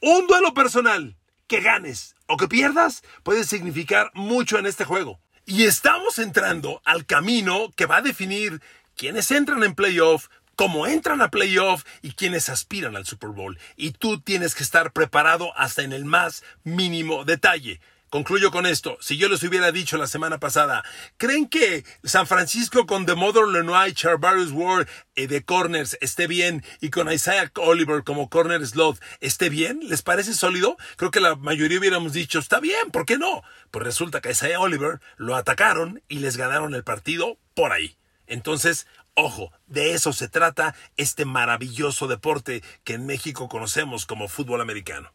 Un 0.00 0.28
duelo 0.28 0.54
personal, 0.54 1.16
que 1.48 1.60
ganes 1.60 2.14
o 2.28 2.36
que 2.36 2.46
pierdas, 2.46 3.02
puede 3.24 3.42
significar 3.42 4.12
mucho 4.14 4.60
en 4.60 4.66
este 4.66 4.84
juego. 4.84 5.18
Y 5.44 5.64
estamos 5.64 6.20
entrando 6.20 6.82
al 6.84 7.04
camino 7.04 7.72
que 7.74 7.86
va 7.86 7.96
a 7.96 8.02
definir 8.02 8.62
quiénes 8.94 9.32
entran 9.32 9.64
en 9.64 9.74
playoff, 9.74 10.28
cómo 10.54 10.86
entran 10.86 11.20
a 11.20 11.32
playoff 11.32 11.82
y 12.00 12.12
quiénes 12.12 12.48
aspiran 12.48 12.94
al 12.94 13.06
Super 13.06 13.30
Bowl. 13.30 13.58
Y 13.74 13.90
tú 13.90 14.20
tienes 14.20 14.54
que 14.54 14.62
estar 14.62 14.92
preparado 14.92 15.52
hasta 15.58 15.82
en 15.82 15.92
el 15.92 16.04
más 16.04 16.44
mínimo 16.62 17.24
detalle. 17.24 17.80
Concluyo 18.10 18.50
con 18.50 18.64
esto. 18.64 18.96
Si 19.00 19.18
yo 19.18 19.28
les 19.28 19.42
hubiera 19.42 19.70
dicho 19.70 19.98
la 19.98 20.06
semana 20.06 20.38
pasada, 20.38 20.82
¿creen 21.18 21.46
que 21.46 21.84
San 22.04 22.26
Francisco 22.26 22.86
con 22.86 23.04
The 23.04 23.14
Mother 23.14 23.46
Lenoir, 23.46 23.92
Charvarius 23.92 24.50
Ward 24.50 24.88
eh, 25.14 25.26
de 25.26 25.44
corners 25.44 25.98
esté 26.00 26.26
bien 26.26 26.64
y 26.80 26.88
con 26.88 27.12
Isaiah 27.12 27.52
Oliver 27.56 28.04
como 28.04 28.30
corner 28.30 28.66
slot 28.66 28.98
esté 29.20 29.50
bien? 29.50 29.80
¿Les 29.82 30.00
parece 30.00 30.32
sólido? 30.32 30.78
Creo 30.96 31.10
que 31.10 31.20
la 31.20 31.36
mayoría 31.36 31.78
hubiéramos 31.78 32.14
dicho, 32.14 32.38
está 32.38 32.60
bien, 32.60 32.90
¿por 32.90 33.04
qué 33.04 33.18
no? 33.18 33.42
Pues 33.70 33.84
resulta 33.84 34.22
que 34.22 34.30
Isaiah 34.30 34.60
Oliver 34.60 35.00
lo 35.18 35.36
atacaron 35.36 36.02
y 36.08 36.20
les 36.20 36.38
ganaron 36.38 36.74
el 36.74 36.84
partido 36.84 37.38
por 37.54 37.72
ahí. 37.72 37.98
Entonces, 38.26 38.86
Ojo, 39.20 39.50
de 39.66 39.94
eso 39.94 40.12
se 40.12 40.28
trata 40.28 40.76
este 40.96 41.24
maravilloso 41.24 42.06
deporte 42.06 42.62
que 42.84 42.94
en 42.94 43.04
México 43.04 43.48
conocemos 43.48 44.06
como 44.06 44.28
fútbol 44.28 44.60
americano. 44.60 45.12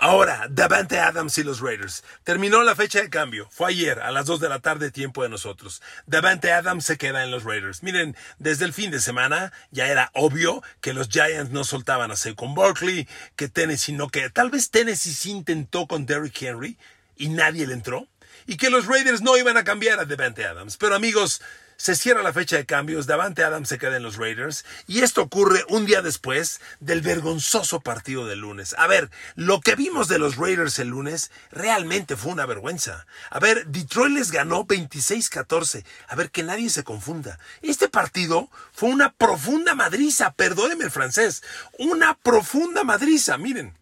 Ahora, 0.00 0.46
Davante 0.48 1.00
Adams 1.00 1.38
y 1.38 1.42
los 1.42 1.58
Raiders. 1.60 2.04
Terminó 2.22 2.62
la 2.62 2.76
fecha 2.76 3.00
de 3.00 3.10
cambio. 3.10 3.48
Fue 3.50 3.70
ayer 3.70 3.98
a 3.98 4.12
las 4.12 4.26
2 4.26 4.38
de 4.38 4.48
la 4.48 4.60
tarde 4.60 4.92
tiempo 4.92 5.24
de 5.24 5.28
nosotros. 5.28 5.82
Davante 6.06 6.52
Adams 6.52 6.84
se 6.84 6.96
queda 6.96 7.24
en 7.24 7.32
los 7.32 7.42
Raiders. 7.42 7.82
Miren, 7.82 8.16
desde 8.38 8.64
el 8.64 8.72
fin 8.72 8.92
de 8.92 9.00
semana 9.00 9.52
ya 9.72 9.88
era 9.88 10.12
obvio 10.14 10.62
que 10.80 10.92
los 10.92 11.08
Giants 11.08 11.50
no 11.50 11.64
soltaban 11.64 12.12
a 12.12 12.16
Saquon 12.16 12.54
Barkley, 12.54 13.08
que 13.34 13.48
Tennessee 13.48 13.92
no 13.92 14.08
que 14.08 14.30
tal 14.30 14.50
vez 14.50 14.70
Tennessee 14.70 15.12
sí 15.12 15.32
intentó 15.32 15.88
con 15.88 16.06
Derrick 16.06 16.40
Henry 16.40 16.78
y 17.16 17.30
nadie 17.30 17.66
le 17.66 17.74
entró 17.74 18.06
y 18.46 18.56
que 18.56 18.70
los 18.70 18.86
Raiders 18.86 19.20
no 19.20 19.36
iban 19.36 19.56
a 19.56 19.64
cambiar 19.64 19.98
a 19.98 20.04
Davante 20.04 20.44
Adams. 20.44 20.76
Pero 20.76 20.94
amigos, 20.94 21.42
se 21.78 21.94
cierra 21.94 22.24
la 22.24 22.32
fecha 22.32 22.56
de 22.56 22.66
cambios, 22.66 23.06
Davante 23.06 23.44
Adams 23.44 23.68
se 23.68 23.78
queda 23.78 23.96
en 23.96 24.02
los 24.02 24.16
Raiders 24.16 24.64
y 24.88 25.00
esto 25.02 25.22
ocurre 25.22 25.64
un 25.68 25.86
día 25.86 26.02
después 26.02 26.60
del 26.80 27.02
vergonzoso 27.02 27.80
partido 27.80 28.26
del 28.26 28.40
lunes. 28.40 28.74
A 28.78 28.88
ver, 28.88 29.10
lo 29.36 29.60
que 29.60 29.76
vimos 29.76 30.08
de 30.08 30.18
los 30.18 30.36
Raiders 30.36 30.80
el 30.80 30.88
lunes 30.88 31.30
realmente 31.52 32.16
fue 32.16 32.32
una 32.32 32.46
vergüenza. 32.46 33.06
A 33.30 33.38
ver, 33.38 33.64
Detroit 33.68 34.12
les 34.12 34.32
ganó 34.32 34.66
26-14. 34.66 35.84
A 36.08 36.16
ver, 36.16 36.32
que 36.32 36.42
nadie 36.42 36.68
se 36.68 36.82
confunda. 36.82 37.38
Este 37.62 37.88
partido 37.88 38.50
fue 38.72 38.88
una 38.88 39.12
profunda 39.12 39.76
madriza, 39.76 40.32
perdóneme 40.32 40.84
el 40.84 40.90
francés, 40.90 41.44
una 41.78 42.18
profunda 42.18 42.82
madriza, 42.82 43.38
miren. 43.38 43.78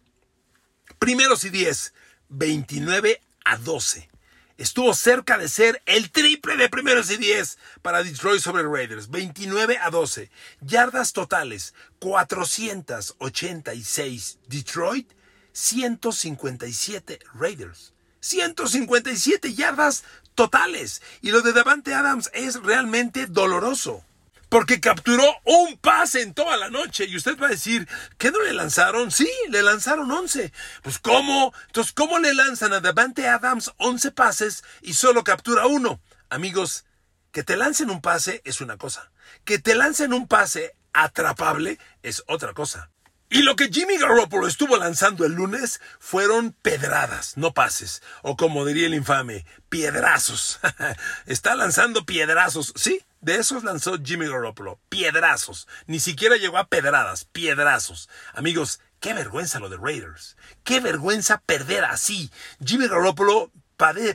Primeros 0.99 1.43
y 1.45 1.49
10, 1.49 1.93
29 2.29 3.21
a 3.43 3.57
12 3.57 4.07
estuvo 4.57 4.93
cerca 4.93 5.37
de 5.37 5.47
ser 5.49 5.81
el 5.85 6.09
triple 6.11 6.55
de 6.57 6.69
primeros 6.69 7.11
y 7.11 7.17
10 7.17 7.57
para 7.81 8.03
Detroit 8.03 8.41
sobre 8.41 8.63
Raiders, 8.63 9.09
29 9.09 9.77
a 9.77 9.89
12. 9.89 10.29
Yardas 10.61 11.13
totales, 11.13 11.73
486 11.99 14.39
Detroit, 14.47 15.11
157 15.53 17.19
Raiders. 17.33 17.93
157 18.19 19.53
yardas 19.53 20.03
totales. 20.35 21.01
Y 21.21 21.31
lo 21.31 21.41
de 21.41 21.53
Davante 21.53 21.93
Adams 21.93 22.29
es 22.33 22.61
realmente 22.61 23.27
doloroso 23.27 24.03
porque 24.49 24.79
capturó 24.79 25.23
un 25.43 25.77
pase 25.77 26.21
en 26.21 26.33
toda 26.33 26.57
la 26.57 26.69
noche. 26.69 27.05
Y 27.05 27.15
usted 27.17 27.37
va 27.37 27.47
a 27.47 27.51
decir, 27.51 27.87
¿qué 28.17 28.31
no 28.31 28.41
le 28.41 28.53
lanzaron? 28.53 29.11
Sí, 29.11 29.29
le 29.49 29.61
lanzaron 29.61 30.11
11. 30.11 30.51
Pues 30.83 30.99
¿cómo? 30.99 31.53
Entonces, 31.67 31.93
¿cómo 31.93 32.19
le 32.19 32.33
lanzan 32.33 32.73
a 32.73 32.79
Davante 32.79 33.27
Adams 33.27 33.71
11 33.77 34.11
pases 34.11 34.63
y 34.81 34.93
solo 34.93 35.23
captura 35.23 35.67
uno? 35.67 35.99
Amigos, 36.29 36.85
que 37.31 37.43
te 37.43 37.57
lancen 37.57 37.89
un 37.89 38.01
pase 38.01 38.41
es 38.45 38.61
una 38.61 38.77
cosa. 38.77 39.11
Que 39.43 39.59
te 39.59 39.75
lancen 39.75 40.13
un 40.13 40.27
pase 40.27 40.75
atrapable 40.93 41.79
es 42.01 42.23
otra 42.27 42.53
cosa. 42.53 42.89
Y 43.29 43.41
lo 43.41 43.57
que 43.57 43.67
Jimmy 43.67 43.97
Garoppolo 43.97 44.47
estuvo 44.47 44.77
lanzando 44.77 45.25
el 45.25 45.33
lunes 45.33 45.81
fueron 45.99 46.53
pedradas, 46.53 47.35
no 47.35 47.53
pases. 47.53 48.01
O 48.21 48.37
como 48.37 48.63
diría 48.63 48.87
el 48.87 48.93
infame, 48.93 49.45
piedrazos. 49.67 50.59
Está 51.25 51.55
lanzando 51.55 52.05
piedrazos. 52.05 52.71
Sí, 52.77 53.03
de 53.19 53.35
esos 53.35 53.65
lanzó 53.65 53.97
Jimmy 54.01 54.27
Garoppolo. 54.27 54.79
Piedrazos. 54.87 55.67
Ni 55.87 55.99
siquiera 55.99 56.37
llegó 56.37 56.57
a 56.57 56.67
pedradas, 56.67 57.25
piedrazos. 57.25 58.07
Amigos, 58.33 58.79
qué 59.01 59.13
vergüenza 59.13 59.59
lo 59.59 59.67
de 59.67 59.75
Raiders. 59.75 60.37
Qué 60.63 60.79
vergüenza 60.79 61.41
perder 61.45 61.83
así. 61.83 62.31
Jimmy 62.63 62.87
Garoppolo 62.87 63.51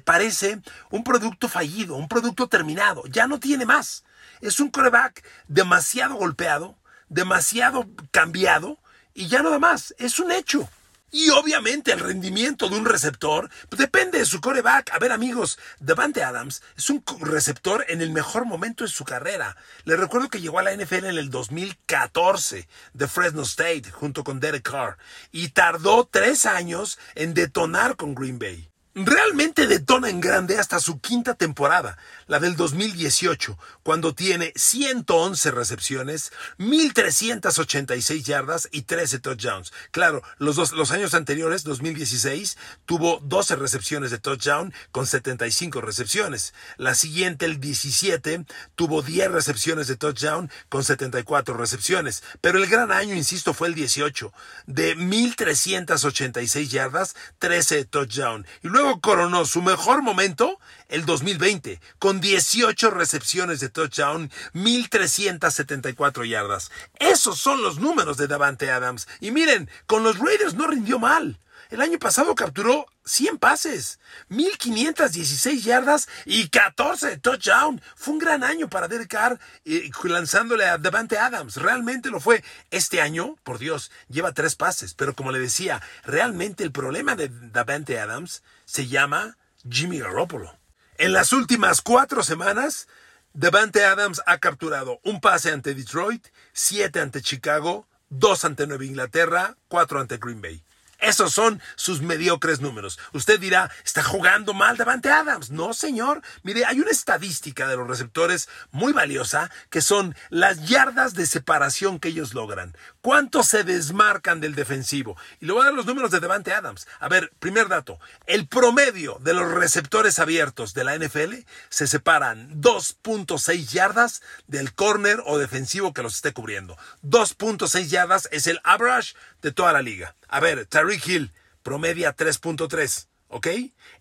parece 0.04 0.62
un 0.90 1.04
producto 1.04 1.50
fallido, 1.50 1.97
un 1.97 2.09
producto 2.09 2.49
terminado. 2.49 3.02
Ya 3.09 3.26
no 3.26 3.38
tiene 3.38 3.66
más. 3.66 4.04
Es 4.40 4.59
un 4.59 4.71
coreback 4.71 5.23
demasiado 5.49 6.14
golpeado, 6.14 6.78
demasiado 7.11 7.87
cambiado 8.11 8.78
y 9.14 9.28
ya 9.28 9.42
nada 9.42 9.59
más, 9.59 9.95
es 9.99 10.19
un 10.19 10.33
hecho. 10.33 10.69
Y 11.14 11.28
obviamente 11.28 11.92
el 11.92 12.00
rendimiento 12.00 12.71
de 12.71 12.76
un 12.76 12.87
receptor 12.87 13.50
depende 13.71 14.19
de 14.19 14.25
su 14.25 14.40
coreback. 14.40 14.95
A 14.95 14.99
ver 14.99 15.12
amigos, 15.12 15.59
Devante 15.78 16.25
Adams 16.25 16.62
es 16.75 16.88
un 16.88 17.04
receptor 17.21 17.85
en 17.88 18.00
el 18.00 18.11
mejor 18.11 18.47
momento 18.47 18.85
de 18.85 18.88
su 18.88 19.04
carrera. 19.04 19.54
Les 19.85 20.00
recuerdo 20.00 20.31
que 20.31 20.40
llegó 20.40 20.59
a 20.59 20.62
la 20.62 20.75
NFL 20.75 21.04
en 21.04 21.19
el 21.19 21.28
2014 21.28 22.66
de 22.95 23.09
Fresno 23.09 23.42
State 23.42 23.90
junto 23.92 24.25
con 24.25 24.40
Derek 24.40 24.62
Carr 24.62 24.97
y 25.31 25.50
tardó 25.50 26.09
tres 26.11 26.47
años 26.47 26.99
en 27.14 27.35
detonar 27.35 27.97
con 27.97 28.14
Green 28.14 28.38
Bay. 28.38 28.72
Realmente 28.94 29.66
detona 29.66 30.11
en 30.11 30.20
grande 30.20 30.58
hasta 30.58 30.78
su 30.78 31.00
quinta 31.00 31.32
temporada, 31.32 31.96
la 32.26 32.40
del 32.40 32.56
2018, 32.56 33.58
cuando 33.82 34.14
tiene 34.14 34.52
111 34.54 35.50
recepciones, 35.50 36.30
1386 36.58 38.22
yardas 38.22 38.68
y 38.70 38.82
13 38.82 39.20
touchdowns. 39.20 39.72
Claro, 39.92 40.22
los, 40.37 40.56
dos, 40.56 40.72
los 40.72 40.90
años 40.90 41.14
anteriores, 41.14 41.64
2016, 41.64 42.58
tuvo 42.84 43.18
12 43.22 43.56
recepciones 43.56 44.11
de 44.11 44.18
touchdown 44.18 44.75
con 44.90 45.06
75 45.06 45.80
recepciones. 45.80 46.52
La 46.76 46.94
siguiente, 46.94 47.46
el 47.46 47.61
17, 47.61 48.44
tuvo 48.75 49.00
10 49.00 49.30
recepciones 49.30 49.87
de 49.87 49.96
touchdown 49.96 50.50
con 50.68 50.84
74 50.84 51.56
recepciones. 51.56 52.22
Pero 52.42 52.58
el 52.58 52.66
gran 52.66 52.92
año, 52.92 53.14
insisto, 53.14 53.54
fue 53.54 53.68
el 53.68 53.75
18, 53.75 54.34
de 54.66 54.96
1386 54.96 56.70
yardas, 56.70 57.16
13 57.38 57.87
touchdown. 57.87 58.46
Y 58.62 58.68
luego 58.68 58.82
coronó 59.01 59.45
su 59.45 59.62
mejor 59.62 60.03
momento 60.03 60.59
el 60.92 61.06
2020, 61.06 61.80
con 61.99 62.20
18 62.20 62.90
recepciones 62.90 63.61
de 63.61 63.70
touchdown, 63.70 64.30
1374 64.52 66.25
yardas. 66.26 66.70
Esos 66.99 67.38
son 67.38 67.62
los 67.62 67.78
números 67.78 68.18
de 68.18 68.26
Davante 68.26 68.70
Adams. 68.70 69.08
Y 69.18 69.30
miren, 69.30 69.70
con 69.87 70.02
los 70.02 70.18
Raiders 70.18 70.52
no 70.52 70.66
rindió 70.66 70.99
mal. 70.99 71.40
El 71.70 71.80
año 71.80 71.99
pasado 71.99 72.35
capturó 72.35 72.85
100 73.07 73.38
pases, 73.38 74.00
1516 74.28 75.64
yardas 75.64 76.09
y 76.26 76.50
14 76.50 77.09
de 77.09 77.16
touchdown. 77.16 77.81
Fue 77.96 78.12
un 78.12 78.18
gran 78.18 78.44
año 78.44 78.68
para 78.68 78.88
Derek 78.88 79.09
Carr 79.09 79.40
eh, 79.64 79.90
lanzándole 80.05 80.66
a 80.66 80.76
Davante 80.76 81.16
Adams. 81.16 81.57
Realmente 81.57 82.11
lo 82.11 82.20
fue. 82.20 82.44
Este 82.70 83.00
año, 83.00 83.37
por 83.44 83.59
Dios, 83.59 83.90
lleva 84.11 84.33
tres 84.33 84.57
pases. 84.57 84.92
Pero 84.92 85.14
como 85.14 85.33
le 85.33 85.38
decía, 85.38 85.81
realmente 86.05 86.62
el 86.64 86.72
problema 86.72 87.16
de 87.16 87.31
Davante 87.31 87.98
Adams 87.98 88.42
se 88.66 88.88
llama 88.88 89.38
Jimmy 89.66 89.98
Garoppolo. 89.98 90.62
En 90.98 91.12
las 91.12 91.33
últimas 91.33 91.81
cuatro 91.81 92.22
semanas, 92.22 92.87
Davante 93.33 93.85
Adams 93.85 94.20
ha 94.26 94.38
capturado 94.38 95.00
un 95.05 95.20
pase 95.20 95.50
ante 95.50 95.74
Detroit, 95.74 96.28
siete 96.52 97.00
ante 97.00 97.22
Chicago, 97.22 97.88
dos 98.11 98.44
ante 98.44 98.66
Nueva 98.66 98.85
Inglaterra, 98.85 99.57
cuatro 99.68 100.00
ante 100.00 100.18
Green 100.18 100.42
Bay. 100.42 100.62
Esos 101.03 101.35
son 101.35 101.61
sus 101.75 102.01
mediocres 102.01 102.61
números. 102.61 102.97
Usted 103.12 103.41
dirá, 103.41 103.73
está 103.85 104.05
jugando 104.05 104.55
mal 104.55 104.77
Davante 104.77 105.11
Adams. 105.11 105.51
No, 105.51 105.75
señor. 105.75 106.23
Mire, 106.45 106.65
hay 106.65 106.79
una 106.79 106.93
estadística 106.93 107.67
de 107.67 107.77
los 107.77 107.88
receptores 107.88 108.49
muy 108.71 108.93
valiosa 108.93 109.51
que 109.69 109.83
son 109.83 110.15
las 110.31 110.69
yardas 110.69 111.15
de 111.15 111.27
separación 111.27 111.99
que 111.99 112.11
ellos 112.11 112.35
logran. 112.35 112.77
¿Cuánto 113.01 113.43
se 113.43 113.65
desmarcan 113.65 114.41
del 114.41 114.55
defensivo? 114.55 115.17
Y 115.41 115.47
le 115.47 115.53
voy 115.55 115.62
a 115.62 115.65
dar 115.67 115.75
los 115.75 115.87
números 115.87 116.12
de 116.12 116.21
Davante 116.21 116.55
Adams. 116.55 116.87
A 117.01 117.09
ver, 117.09 117.33
primer 117.41 117.67
dato. 117.67 117.99
El 118.27 118.47
promedio 118.47 119.19
de 119.23 119.35
los 119.35 119.51
receptores 119.51 120.21
abiertos 120.21 120.73
de 120.73 120.85
la 120.85 120.97
NFL 120.97 121.35
se 121.69 121.88
separan 121.88 122.61
2.6 122.61 123.67
yardas 123.73 124.23
del 124.47 124.73
corner 124.73 125.21
o 125.27 125.38
defensivo 125.38 125.93
que 125.93 126.05
los 126.05 126.15
esté 126.15 126.33
cubriendo. 126.33 126.77
2.6 127.03 127.88
yardas 127.88 128.29
es 128.31 128.47
el 128.47 128.61
average 128.62 129.17
de 129.43 129.51
toda 129.51 129.73
la 129.73 129.83
liga. 129.83 130.15
A 130.33 130.40
ver, 130.40 130.64
Tariq 130.64 131.07
Hill 131.07 131.31
promedia 131.62 132.16
3.3, 132.16 133.07
¿ok? 133.29 133.47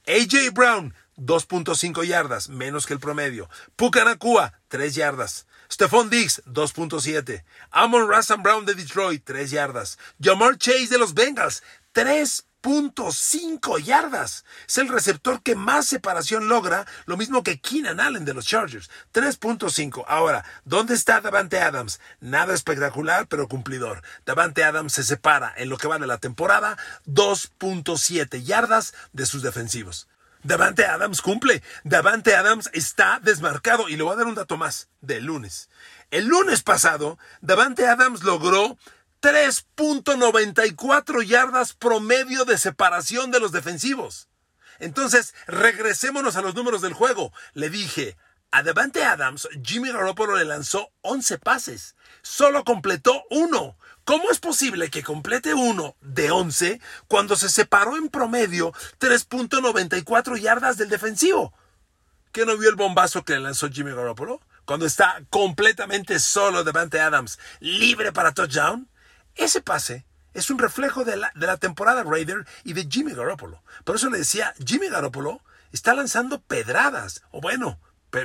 AJ 0.08 0.54
Brown, 0.54 0.94
2.5 1.17 2.06
yardas, 2.06 2.48
menos 2.48 2.86
que 2.86 2.94
el 2.94 3.02
promedio. 3.02 3.50
Pucanacua, 3.76 4.54
3 4.70 4.96
yardas. 4.96 5.46
Stephon 5.70 6.10
Diggs, 6.10 6.41
2.7. 6.46 7.44
Amon 7.72 8.08
Russell 8.08 8.41
Brown 8.41 8.65
de 8.65 8.76
Detroit, 8.76 9.22
3 9.26 9.52
yardas. 9.52 10.00
Jamar 10.22 10.58
Chase 10.58 10.88
de 10.88 10.98
los 10.98 11.13
Bengals, 11.13 11.63
3 11.91 12.46
3.5 12.62 13.80
yardas. 13.80 14.45
Es 14.67 14.78
el 14.78 14.88
receptor 14.88 15.41
que 15.41 15.56
más 15.56 15.88
separación 15.88 16.47
logra, 16.47 16.86
lo 17.06 17.17
mismo 17.17 17.43
que 17.43 17.60
Keenan 17.60 18.00
Allen 18.00 18.26
de 18.26 18.34
los 18.34 18.45
Chargers. 18.45 18.89
3.5. 19.13 20.04
Ahora, 20.08 20.45
¿dónde 20.63 20.93
está 20.93 21.21
Davante 21.21 21.60
Adams? 21.60 22.00
Nada 22.19 22.54
espectacular, 22.54 23.28
pero 23.28 23.47
cumplidor. 23.47 24.02
Davante 24.26 24.63
Adams 24.63 24.93
se 24.93 25.04
separa 25.04 25.54
en 25.58 25.69
lo 25.69 25.78
que 25.78 25.88
va 25.88 25.97
de 25.97 26.08
la 26.08 26.19
temporada 26.19 26.78
2.7 27.08 28.43
yardas 28.43 28.93
de 29.13 29.26
sus 29.26 29.41
defensivos. 29.41 30.08
Davante 30.43 30.86
Adams 30.86 31.21
cumple. 31.21 31.62
Davante 31.84 32.36
Adams 32.36 32.69
está 32.74 33.19
desmarcado. 33.21 33.89
Y 33.89 33.95
le 33.95 34.04
voy 34.04 34.13
a 34.13 34.17
dar 34.17 34.28
un 34.28 34.36
dato 34.36 34.58
más 34.58 34.89
del 35.02 35.26
lunes. 35.26 35.69
El 36.10 36.26
lunes 36.26 36.63
pasado, 36.63 37.17
Davante 37.41 37.88
Adams 37.88 38.24
logró 38.24 38.78
3.94 39.21 41.23
yardas 41.23 41.73
promedio 41.73 42.45
de 42.45 42.57
separación 42.57 43.31
de 43.31 43.39
los 43.39 43.51
defensivos. 43.51 44.27
Entonces, 44.79 45.36
regresémonos 45.47 46.36
a 46.36 46.41
los 46.41 46.55
números 46.55 46.81
del 46.81 46.93
juego. 46.93 47.31
Le 47.53 47.69
dije, 47.69 48.17
a 48.49 48.63
Devante 48.63 49.05
Adams, 49.05 49.47
Jimmy 49.63 49.91
Garoppolo 49.91 50.36
le 50.36 50.45
lanzó 50.45 50.89
11 51.01 51.38
pases. 51.38 51.95
Solo 52.21 52.65
completó 52.65 53.23
uno. 53.29 53.77
¿Cómo 54.03 54.31
es 54.31 54.39
posible 54.39 54.89
que 54.89 55.03
complete 55.03 55.53
uno 55.53 55.95
de 56.01 56.31
11 56.31 56.81
cuando 57.07 57.36
se 57.36 57.47
separó 57.47 57.95
en 57.95 58.10
promedio 58.10 58.73
3.94 58.99 60.38
yardas 60.38 60.77
del 60.77 60.89
defensivo? 60.89 61.53
¿Qué 62.31 62.45
no 62.45 62.57
vio 62.57 62.69
el 62.69 62.75
bombazo 62.75 63.23
que 63.23 63.34
le 63.34 63.39
lanzó 63.39 63.69
Jimmy 63.69 63.91
Garoppolo? 63.91 64.41
Cuando 64.65 64.86
está 64.86 65.21
completamente 65.29 66.19
solo 66.19 66.63
Devante 66.63 66.99
Adams, 66.99 67.39
libre 67.60 68.12
para 68.12 68.34
touchdown. 68.34 68.89
Ese 69.36 69.62
pase 69.62 70.06
es 70.34 70.50
un 70.50 70.60
reflejo 70.60 71.04
de 71.04 71.17
la, 71.17 71.32
de 71.36 71.58
temporada 71.58 72.04
Raider 72.04 72.46
y 72.63 72.74
de 72.74 72.88
Jimmy 72.89 73.13
Garoppolo. 73.13 73.62
Por 73.84 73.96
eso 73.96 74.10
le 74.10 74.20
decía, 74.20 74.54
Jimmy 74.65 74.89
Garoppolo 74.89 75.41
está 75.72 75.94
lanzando 75.94 76.41
pedradas, 76.41 77.24
o 77.32 77.41
bueno, 77.41 77.80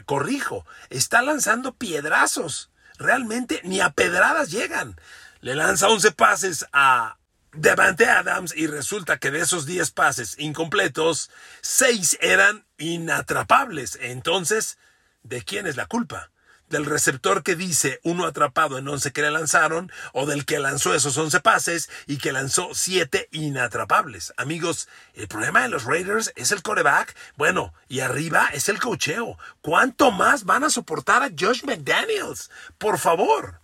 corrijo, 0.05 0.67
está 0.91 1.23
lanzando 1.23 1.75
piedrazos. 1.75 2.71
Realmente 2.99 3.61
ni 3.65 3.81
a 3.81 3.91
pedradas 3.91 4.51
llegan. 4.51 4.99
Le 5.41 5.55
lanza 5.55 5.89
11 5.89 6.13
pases 6.13 6.67
a 6.73 7.19
Devante 7.53 8.07
Adams 8.07 8.55
y 8.57 8.67
resulta 8.67 9.19
que 9.19 9.31
de 9.31 9.41
esos 9.41 9.67
10 9.67 9.91
pases 9.93 10.39
incompletos, 10.39 11.31
6 11.61 12.19
eran 12.21 12.65
inatrapables. 12.79 13.99
Entonces, 14.01 14.79
¿de 15.23 15.43
quién 15.43 15.67
es 15.67 15.77
la 15.77 15.87
culpa? 15.87 16.31
Del 16.69 16.85
receptor 16.85 17.43
que 17.43 17.57
dice 17.57 18.01
uno 18.03 18.27
atrapado 18.27 18.79
en 18.79 18.89
11 18.89 19.13
que 19.13 19.23
le 19.23 19.31
lanzaron 19.31 19.91
o 20.13 20.27
del 20.27 20.45
que 20.45 20.59
lanzó 20.59 20.95
esos 20.95 21.17
11 21.17 21.41
pases 21.41 21.91
y 22.07 22.19
que 22.19 22.33
lanzó 22.33 22.71
7 22.75 23.29
inatrapables. 23.33 24.33
Amigos, 24.37 24.89
el 25.15 25.29
problema 25.29 25.63
de 25.63 25.69
los 25.69 25.85
Raiders 25.85 26.33
es 26.37 26.53
el 26.53 26.63
coreback. 26.63 27.17
Bueno, 27.37 27.73
y 27.89 28.01
arriba 28.01 28.49
es 28.53 28.69
el 28.69 28.79
cocheo. 28.79 29.39
¿Cuánto 29.61 30.11
más 30.11 30.45
van 30.45 30.65
a 30.65 30.71
soportar 30.71 31.23
a 31.23 31.31
Josh 31.39 31.65
McDaniels? 31.65 32.51
Por 32.79 32.99
favor. 32.99 33.61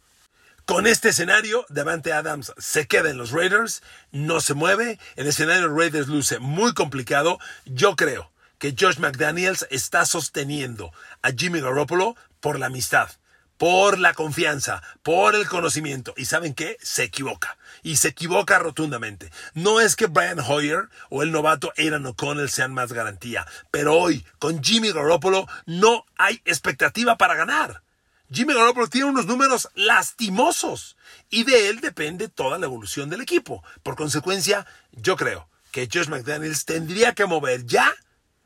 Con 0.64 0.86
este 0.86 1.08
escenario, 1.08 1.66
Davante 1.68 2.12
Adams 2.12 2.52
se 2.56 2.86
queda 2.86 3.10
en 3.10 3.18
los 3.18 3.32
Raiders, 3.32 3.82
no 4.12 4.40
se 4.40 4.54
mueve. 4.54 5.00
El 5.16 5.26
escenario 5.26 5.68
de 5.68 5.76
Raiders 5.76 6.06
luce 6.06 6.38
muy 6.38 6.72
complicado. 6.72 7.40
Yo 7.64 7.96
creo 7.96 8.30
que 8.58 8.76
Josh 8.78 8.98
McDaniels 8.98 9.66
está 9.70 10.06
sosteniendo 10.06 10.92
a 11.20 11.32
Jimmy 11.32 11.60
Garoppolo 11.60 12.14
por 12.42 12.58
la 12.58 12.66
amistad, 12.66 13.08
por 13.56 14.00
la 14.00 14.12
confianza, 14.12 14.82
por 15.02 15.36
el 15.36 15.46
conocimiento. 15.46 16.12
¿Y 16.16 16.24
saben 16.24 16.52
qué? 16.52 16.76
Se 16.82 17.04
equivoca. 17.04 17.56
Y 17.84 17.96
se 17.96 18.08
equivoca 18.08 18.58
rotundamente. 18.58 19.30
No 19.54 19.80
es 19.80 19.94
que 19.94 20.08
Brian 20.08 20.40
Hoyer 20.40 20.88
o 21.08 21.22
el 21.22 21.30
novato 21.30 21.72
Aaron 21.78 22.04
O'Connell 22.04 22.50
sean 22.50 22.74
más 22.74 22.92
garantía, 22.92 23.46
pero 23.70 23.96
hoy 23.96 24.26
con 24.40 24.62
Jimmy 24.62 24.90
Garoppolo 24.92 25.46
no 25.64 26.04
hay 26.18 26.42
expectativa 26.44 27.16
para 27.16 27.36
ganar. 27.36 27.82
Jimmy 28.30 28.54
Garoppolo 28.54 28.88
tiene 28.88 29.06
unos 29.06 29.26
números 29.26 29.68
lastimosos 29.74 30.96
y 31.30 31.44
de 31.44 31.68
él 31.68 31.80
depende 31.80 32.28
toda 32.28 32.58
la 32.58 32.66
evolución 32.66 33.08
del 33.08 33.20
equipo. 33.20 33.62
Por 33.84 33.94
consecuencia, 33.94 34.66
yo 34.90 35.16
creo 35.16 35.48
que 35.70 35.88
Josh 35.92 36.08
McDaniels 36.08 36.64
tendría 36.64 37.14
que 37.14 37.26
mover 37.26 37.64
ya 37.66 37.94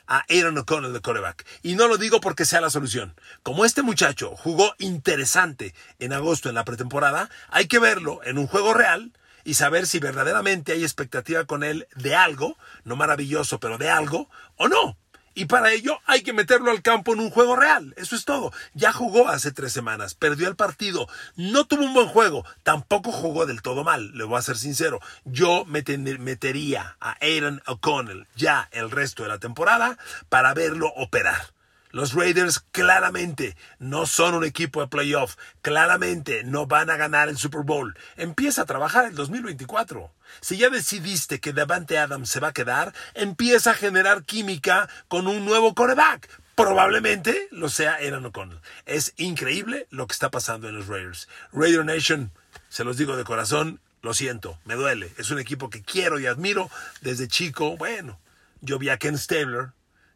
a 0.07 0.25
Aaron 0.29 0.59
O'Connell 0.59 0.93
de 0.93 1.01
coreback. 1.01 1.47
Y 1.63 1.75
no 1.75 1.89
lo 1.89 1.97
digo 1.97 2.21
porque 2.21 2.45
sea 2.45 2.61
la 2.61 2.71
solución. 2.71 3.15
Como 3.43 3.65
este 3.65 3.83
muchacho 3.83 4.35
jugó 4.37 4.75
interesante 4.79 5.75
en 5.99 6.13
agosto 6.13 6.49
en 6.49 6.55
la 6.55 6.65
pretemporada, 6.65 7.31
hay 7.49 7.67
que 7.67 7.79
verlo 7.79 8.21
en 8.25 8.39
un 8.39 8.47
juego 8.47 8.75
real 8.75 9.13
y 9.45 9.55
saber 9.55 9.87
si 9.87 10.01
verdaderamente 10.01 10.73
hay 10.73 10.83
expectativa 10.83 11.45
con 11.45 11.63
él 11.63 11.87
de 11.95 12.17
algo, 12.17 12.59
no 12.85 12.97
maravilloso, 12.97 13.61
pero 13.61 13.79
de 13.79 13.89
algo, 13.89 14.29
o 14.57 14.69
no. 14.69 14.99
Y 15.39 15.45
para 15.45 15.71
ello 15.71 16.01
hay 16.07 16.23
que 16.23 16.33
meterlo 16.33 16.71
al 16.71 16.81
campo 16.81 17.13
en 17.13 17.21
un 17.21 17.29
juego 17.29 17.57
real. 17.57 17.93
Eso 17.99 18.17
es 18.17 18.25
todo. 18.25 18.55
Ya 18.73 18.91
jugó 18.91 19.29
hace 19.29 19.53
tres 19.53 19.71
semanas, 19.71 20.15
perdió 20.15 20.49
el 20.49 20.57
partido, 20.57 21.09
no 21.37 21.67
tuvo 21.67 21.85
un 21.85 21.93
buen 21.93 22.09
juego, 22.09 22.47
tampoco 22.63 23.13
jugó 23.13 23.45
del 23.45 23.61
todo 23.61 23.85
mal, 23.85 24.17
le 24.17 24.25
voy 24.25 24.39
a 24.39 24.43
ser 24.43 24.57
sincero. 24.57 24.99
Yo 25.27 25.67
metería 25.67 26.97
a 27.01 27.19
Aaron 27.21 27.63
O'Connell 27.67 28.27
ya 28.35 28.71
el 28.73 28.91
resto 28.91 29.25
de 29.25 29.29
la 29.29 29.39
temporada 29.39 29.99
para 30.31 30.55
verlo 30.55 30.91
operar. 30.97 31.56
Los 31.97 32.13
Raiders 32.13 32.61
claramente 32.73 33.57
no 33.79 34.05
son 34.05 34.35
un 34.35 34.45
equipo 34.45 34.83
de 34.83 34.87
playoff, 34.87 35.37
claramente 35.63 36.45
no 36.45 36.67
van 36.67 36.91
a 36.91 36.99
ganar 36.99 37.31
el 37.31 37.39
Super 37.39 37.63
Bowl. 37.63 37.97
Empieza 38.19 38.61
a 38.61 38.67
trabajar 38.67 39.07
el 39.07 39.15
2024. 39.15 40.13
Si 40.43 40.59
ya 40.59 40.69
decidiste 40.69 41.41
que 41.41 41.55
Davante 41.55 41.97
Adams 41.97 42.29
se 42.29 42.39
va 42.39 42.49
a 42.49 42.53
quedar, 42.53 42.93
empieza 43.15 43.71
a 43.71 43.75
generar 43.75 44.25
química 44.25 44.91
con 45.09 45.27
un 45.27 45.47
nuevo 45.47 45.75
coreback. 45.75 46.29
Probablemente 46.55 47.49
lo 47.51 47.71
sea 47.71 47.95
Aaron 47.95 48.27
O'Connell. 48.27 48.61
Es 48.85 49.15
increíble 49.17 49.87
lo 49.89 50.07
que 50.07 50.13
está 50.13 50.31
pasando 50.31 50.69
en 50.69 50.75
los 50.75 50.89
Raiders. 50.89 51.29
Raider 51.51 51.87
Nation, 51.87 52.31
se 52.69 52.85
los 52.85 52.99
digo 52.99 53.17
de 53.17 53.25
corazón, 53.25 53.81
lo 54.03 54.13
siento, 54.13 54.59
me 54.67 54.75
duele. 54.75 55.15
Es 55.17 55.31
un 55.31 55.39
equipo 55.39 55.71
que 55.71 55.81
quiero 55.81 56.21
y 56.21 56.27
admiro 56.27 56.69
desde 57.01 57.27
chico. 57.27 57.79
Bueno, 57.79 58.21
yo 58.61 58.79
vi 58.79 58.91
a 58.91 58.99
Ken 58.99 59.17
Stabler, 59.17 59.71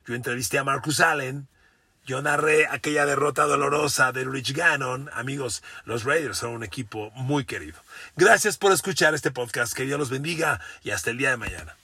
yo 0.06 0.14
entrevisté 0.14 0.58
a 0.58 0.64
Marcus 0.64 1.00
Allen, 1.00 1.48
yo 2.10 2.20
narré 2.22 2.66
aquella 2.66 3.06
derrota 3.06 3.44
dolorosa 3.44 4.10
de 4.10 4.24
Rich 4.24 4.52
Gannon. 4.52 5.08
Amigos, 5.14 5.62
los 5.84 6.02
Raiders 6.02 6.38
son 6.38 6.50
un 6.50 6.64
equipo 6.64 7.12
muy 7.12 7.44
querido. 7.44 7.78
Gracias 8.16 8.56
por 8.56 8.72
escuchar 8.72 9.14
este 9.14 9.30
podcast. 9.30 9.74
Que 9.74 9.84
Dios 9.84 9.96
los 9.96 10.10
bendiga 10.10 10.60
y 10.82 10.90
hasta 10.90 11.10
el 11.10 11.18
día 11.18 11.30
de 11.30 11.36
mañana. 11.36 11.76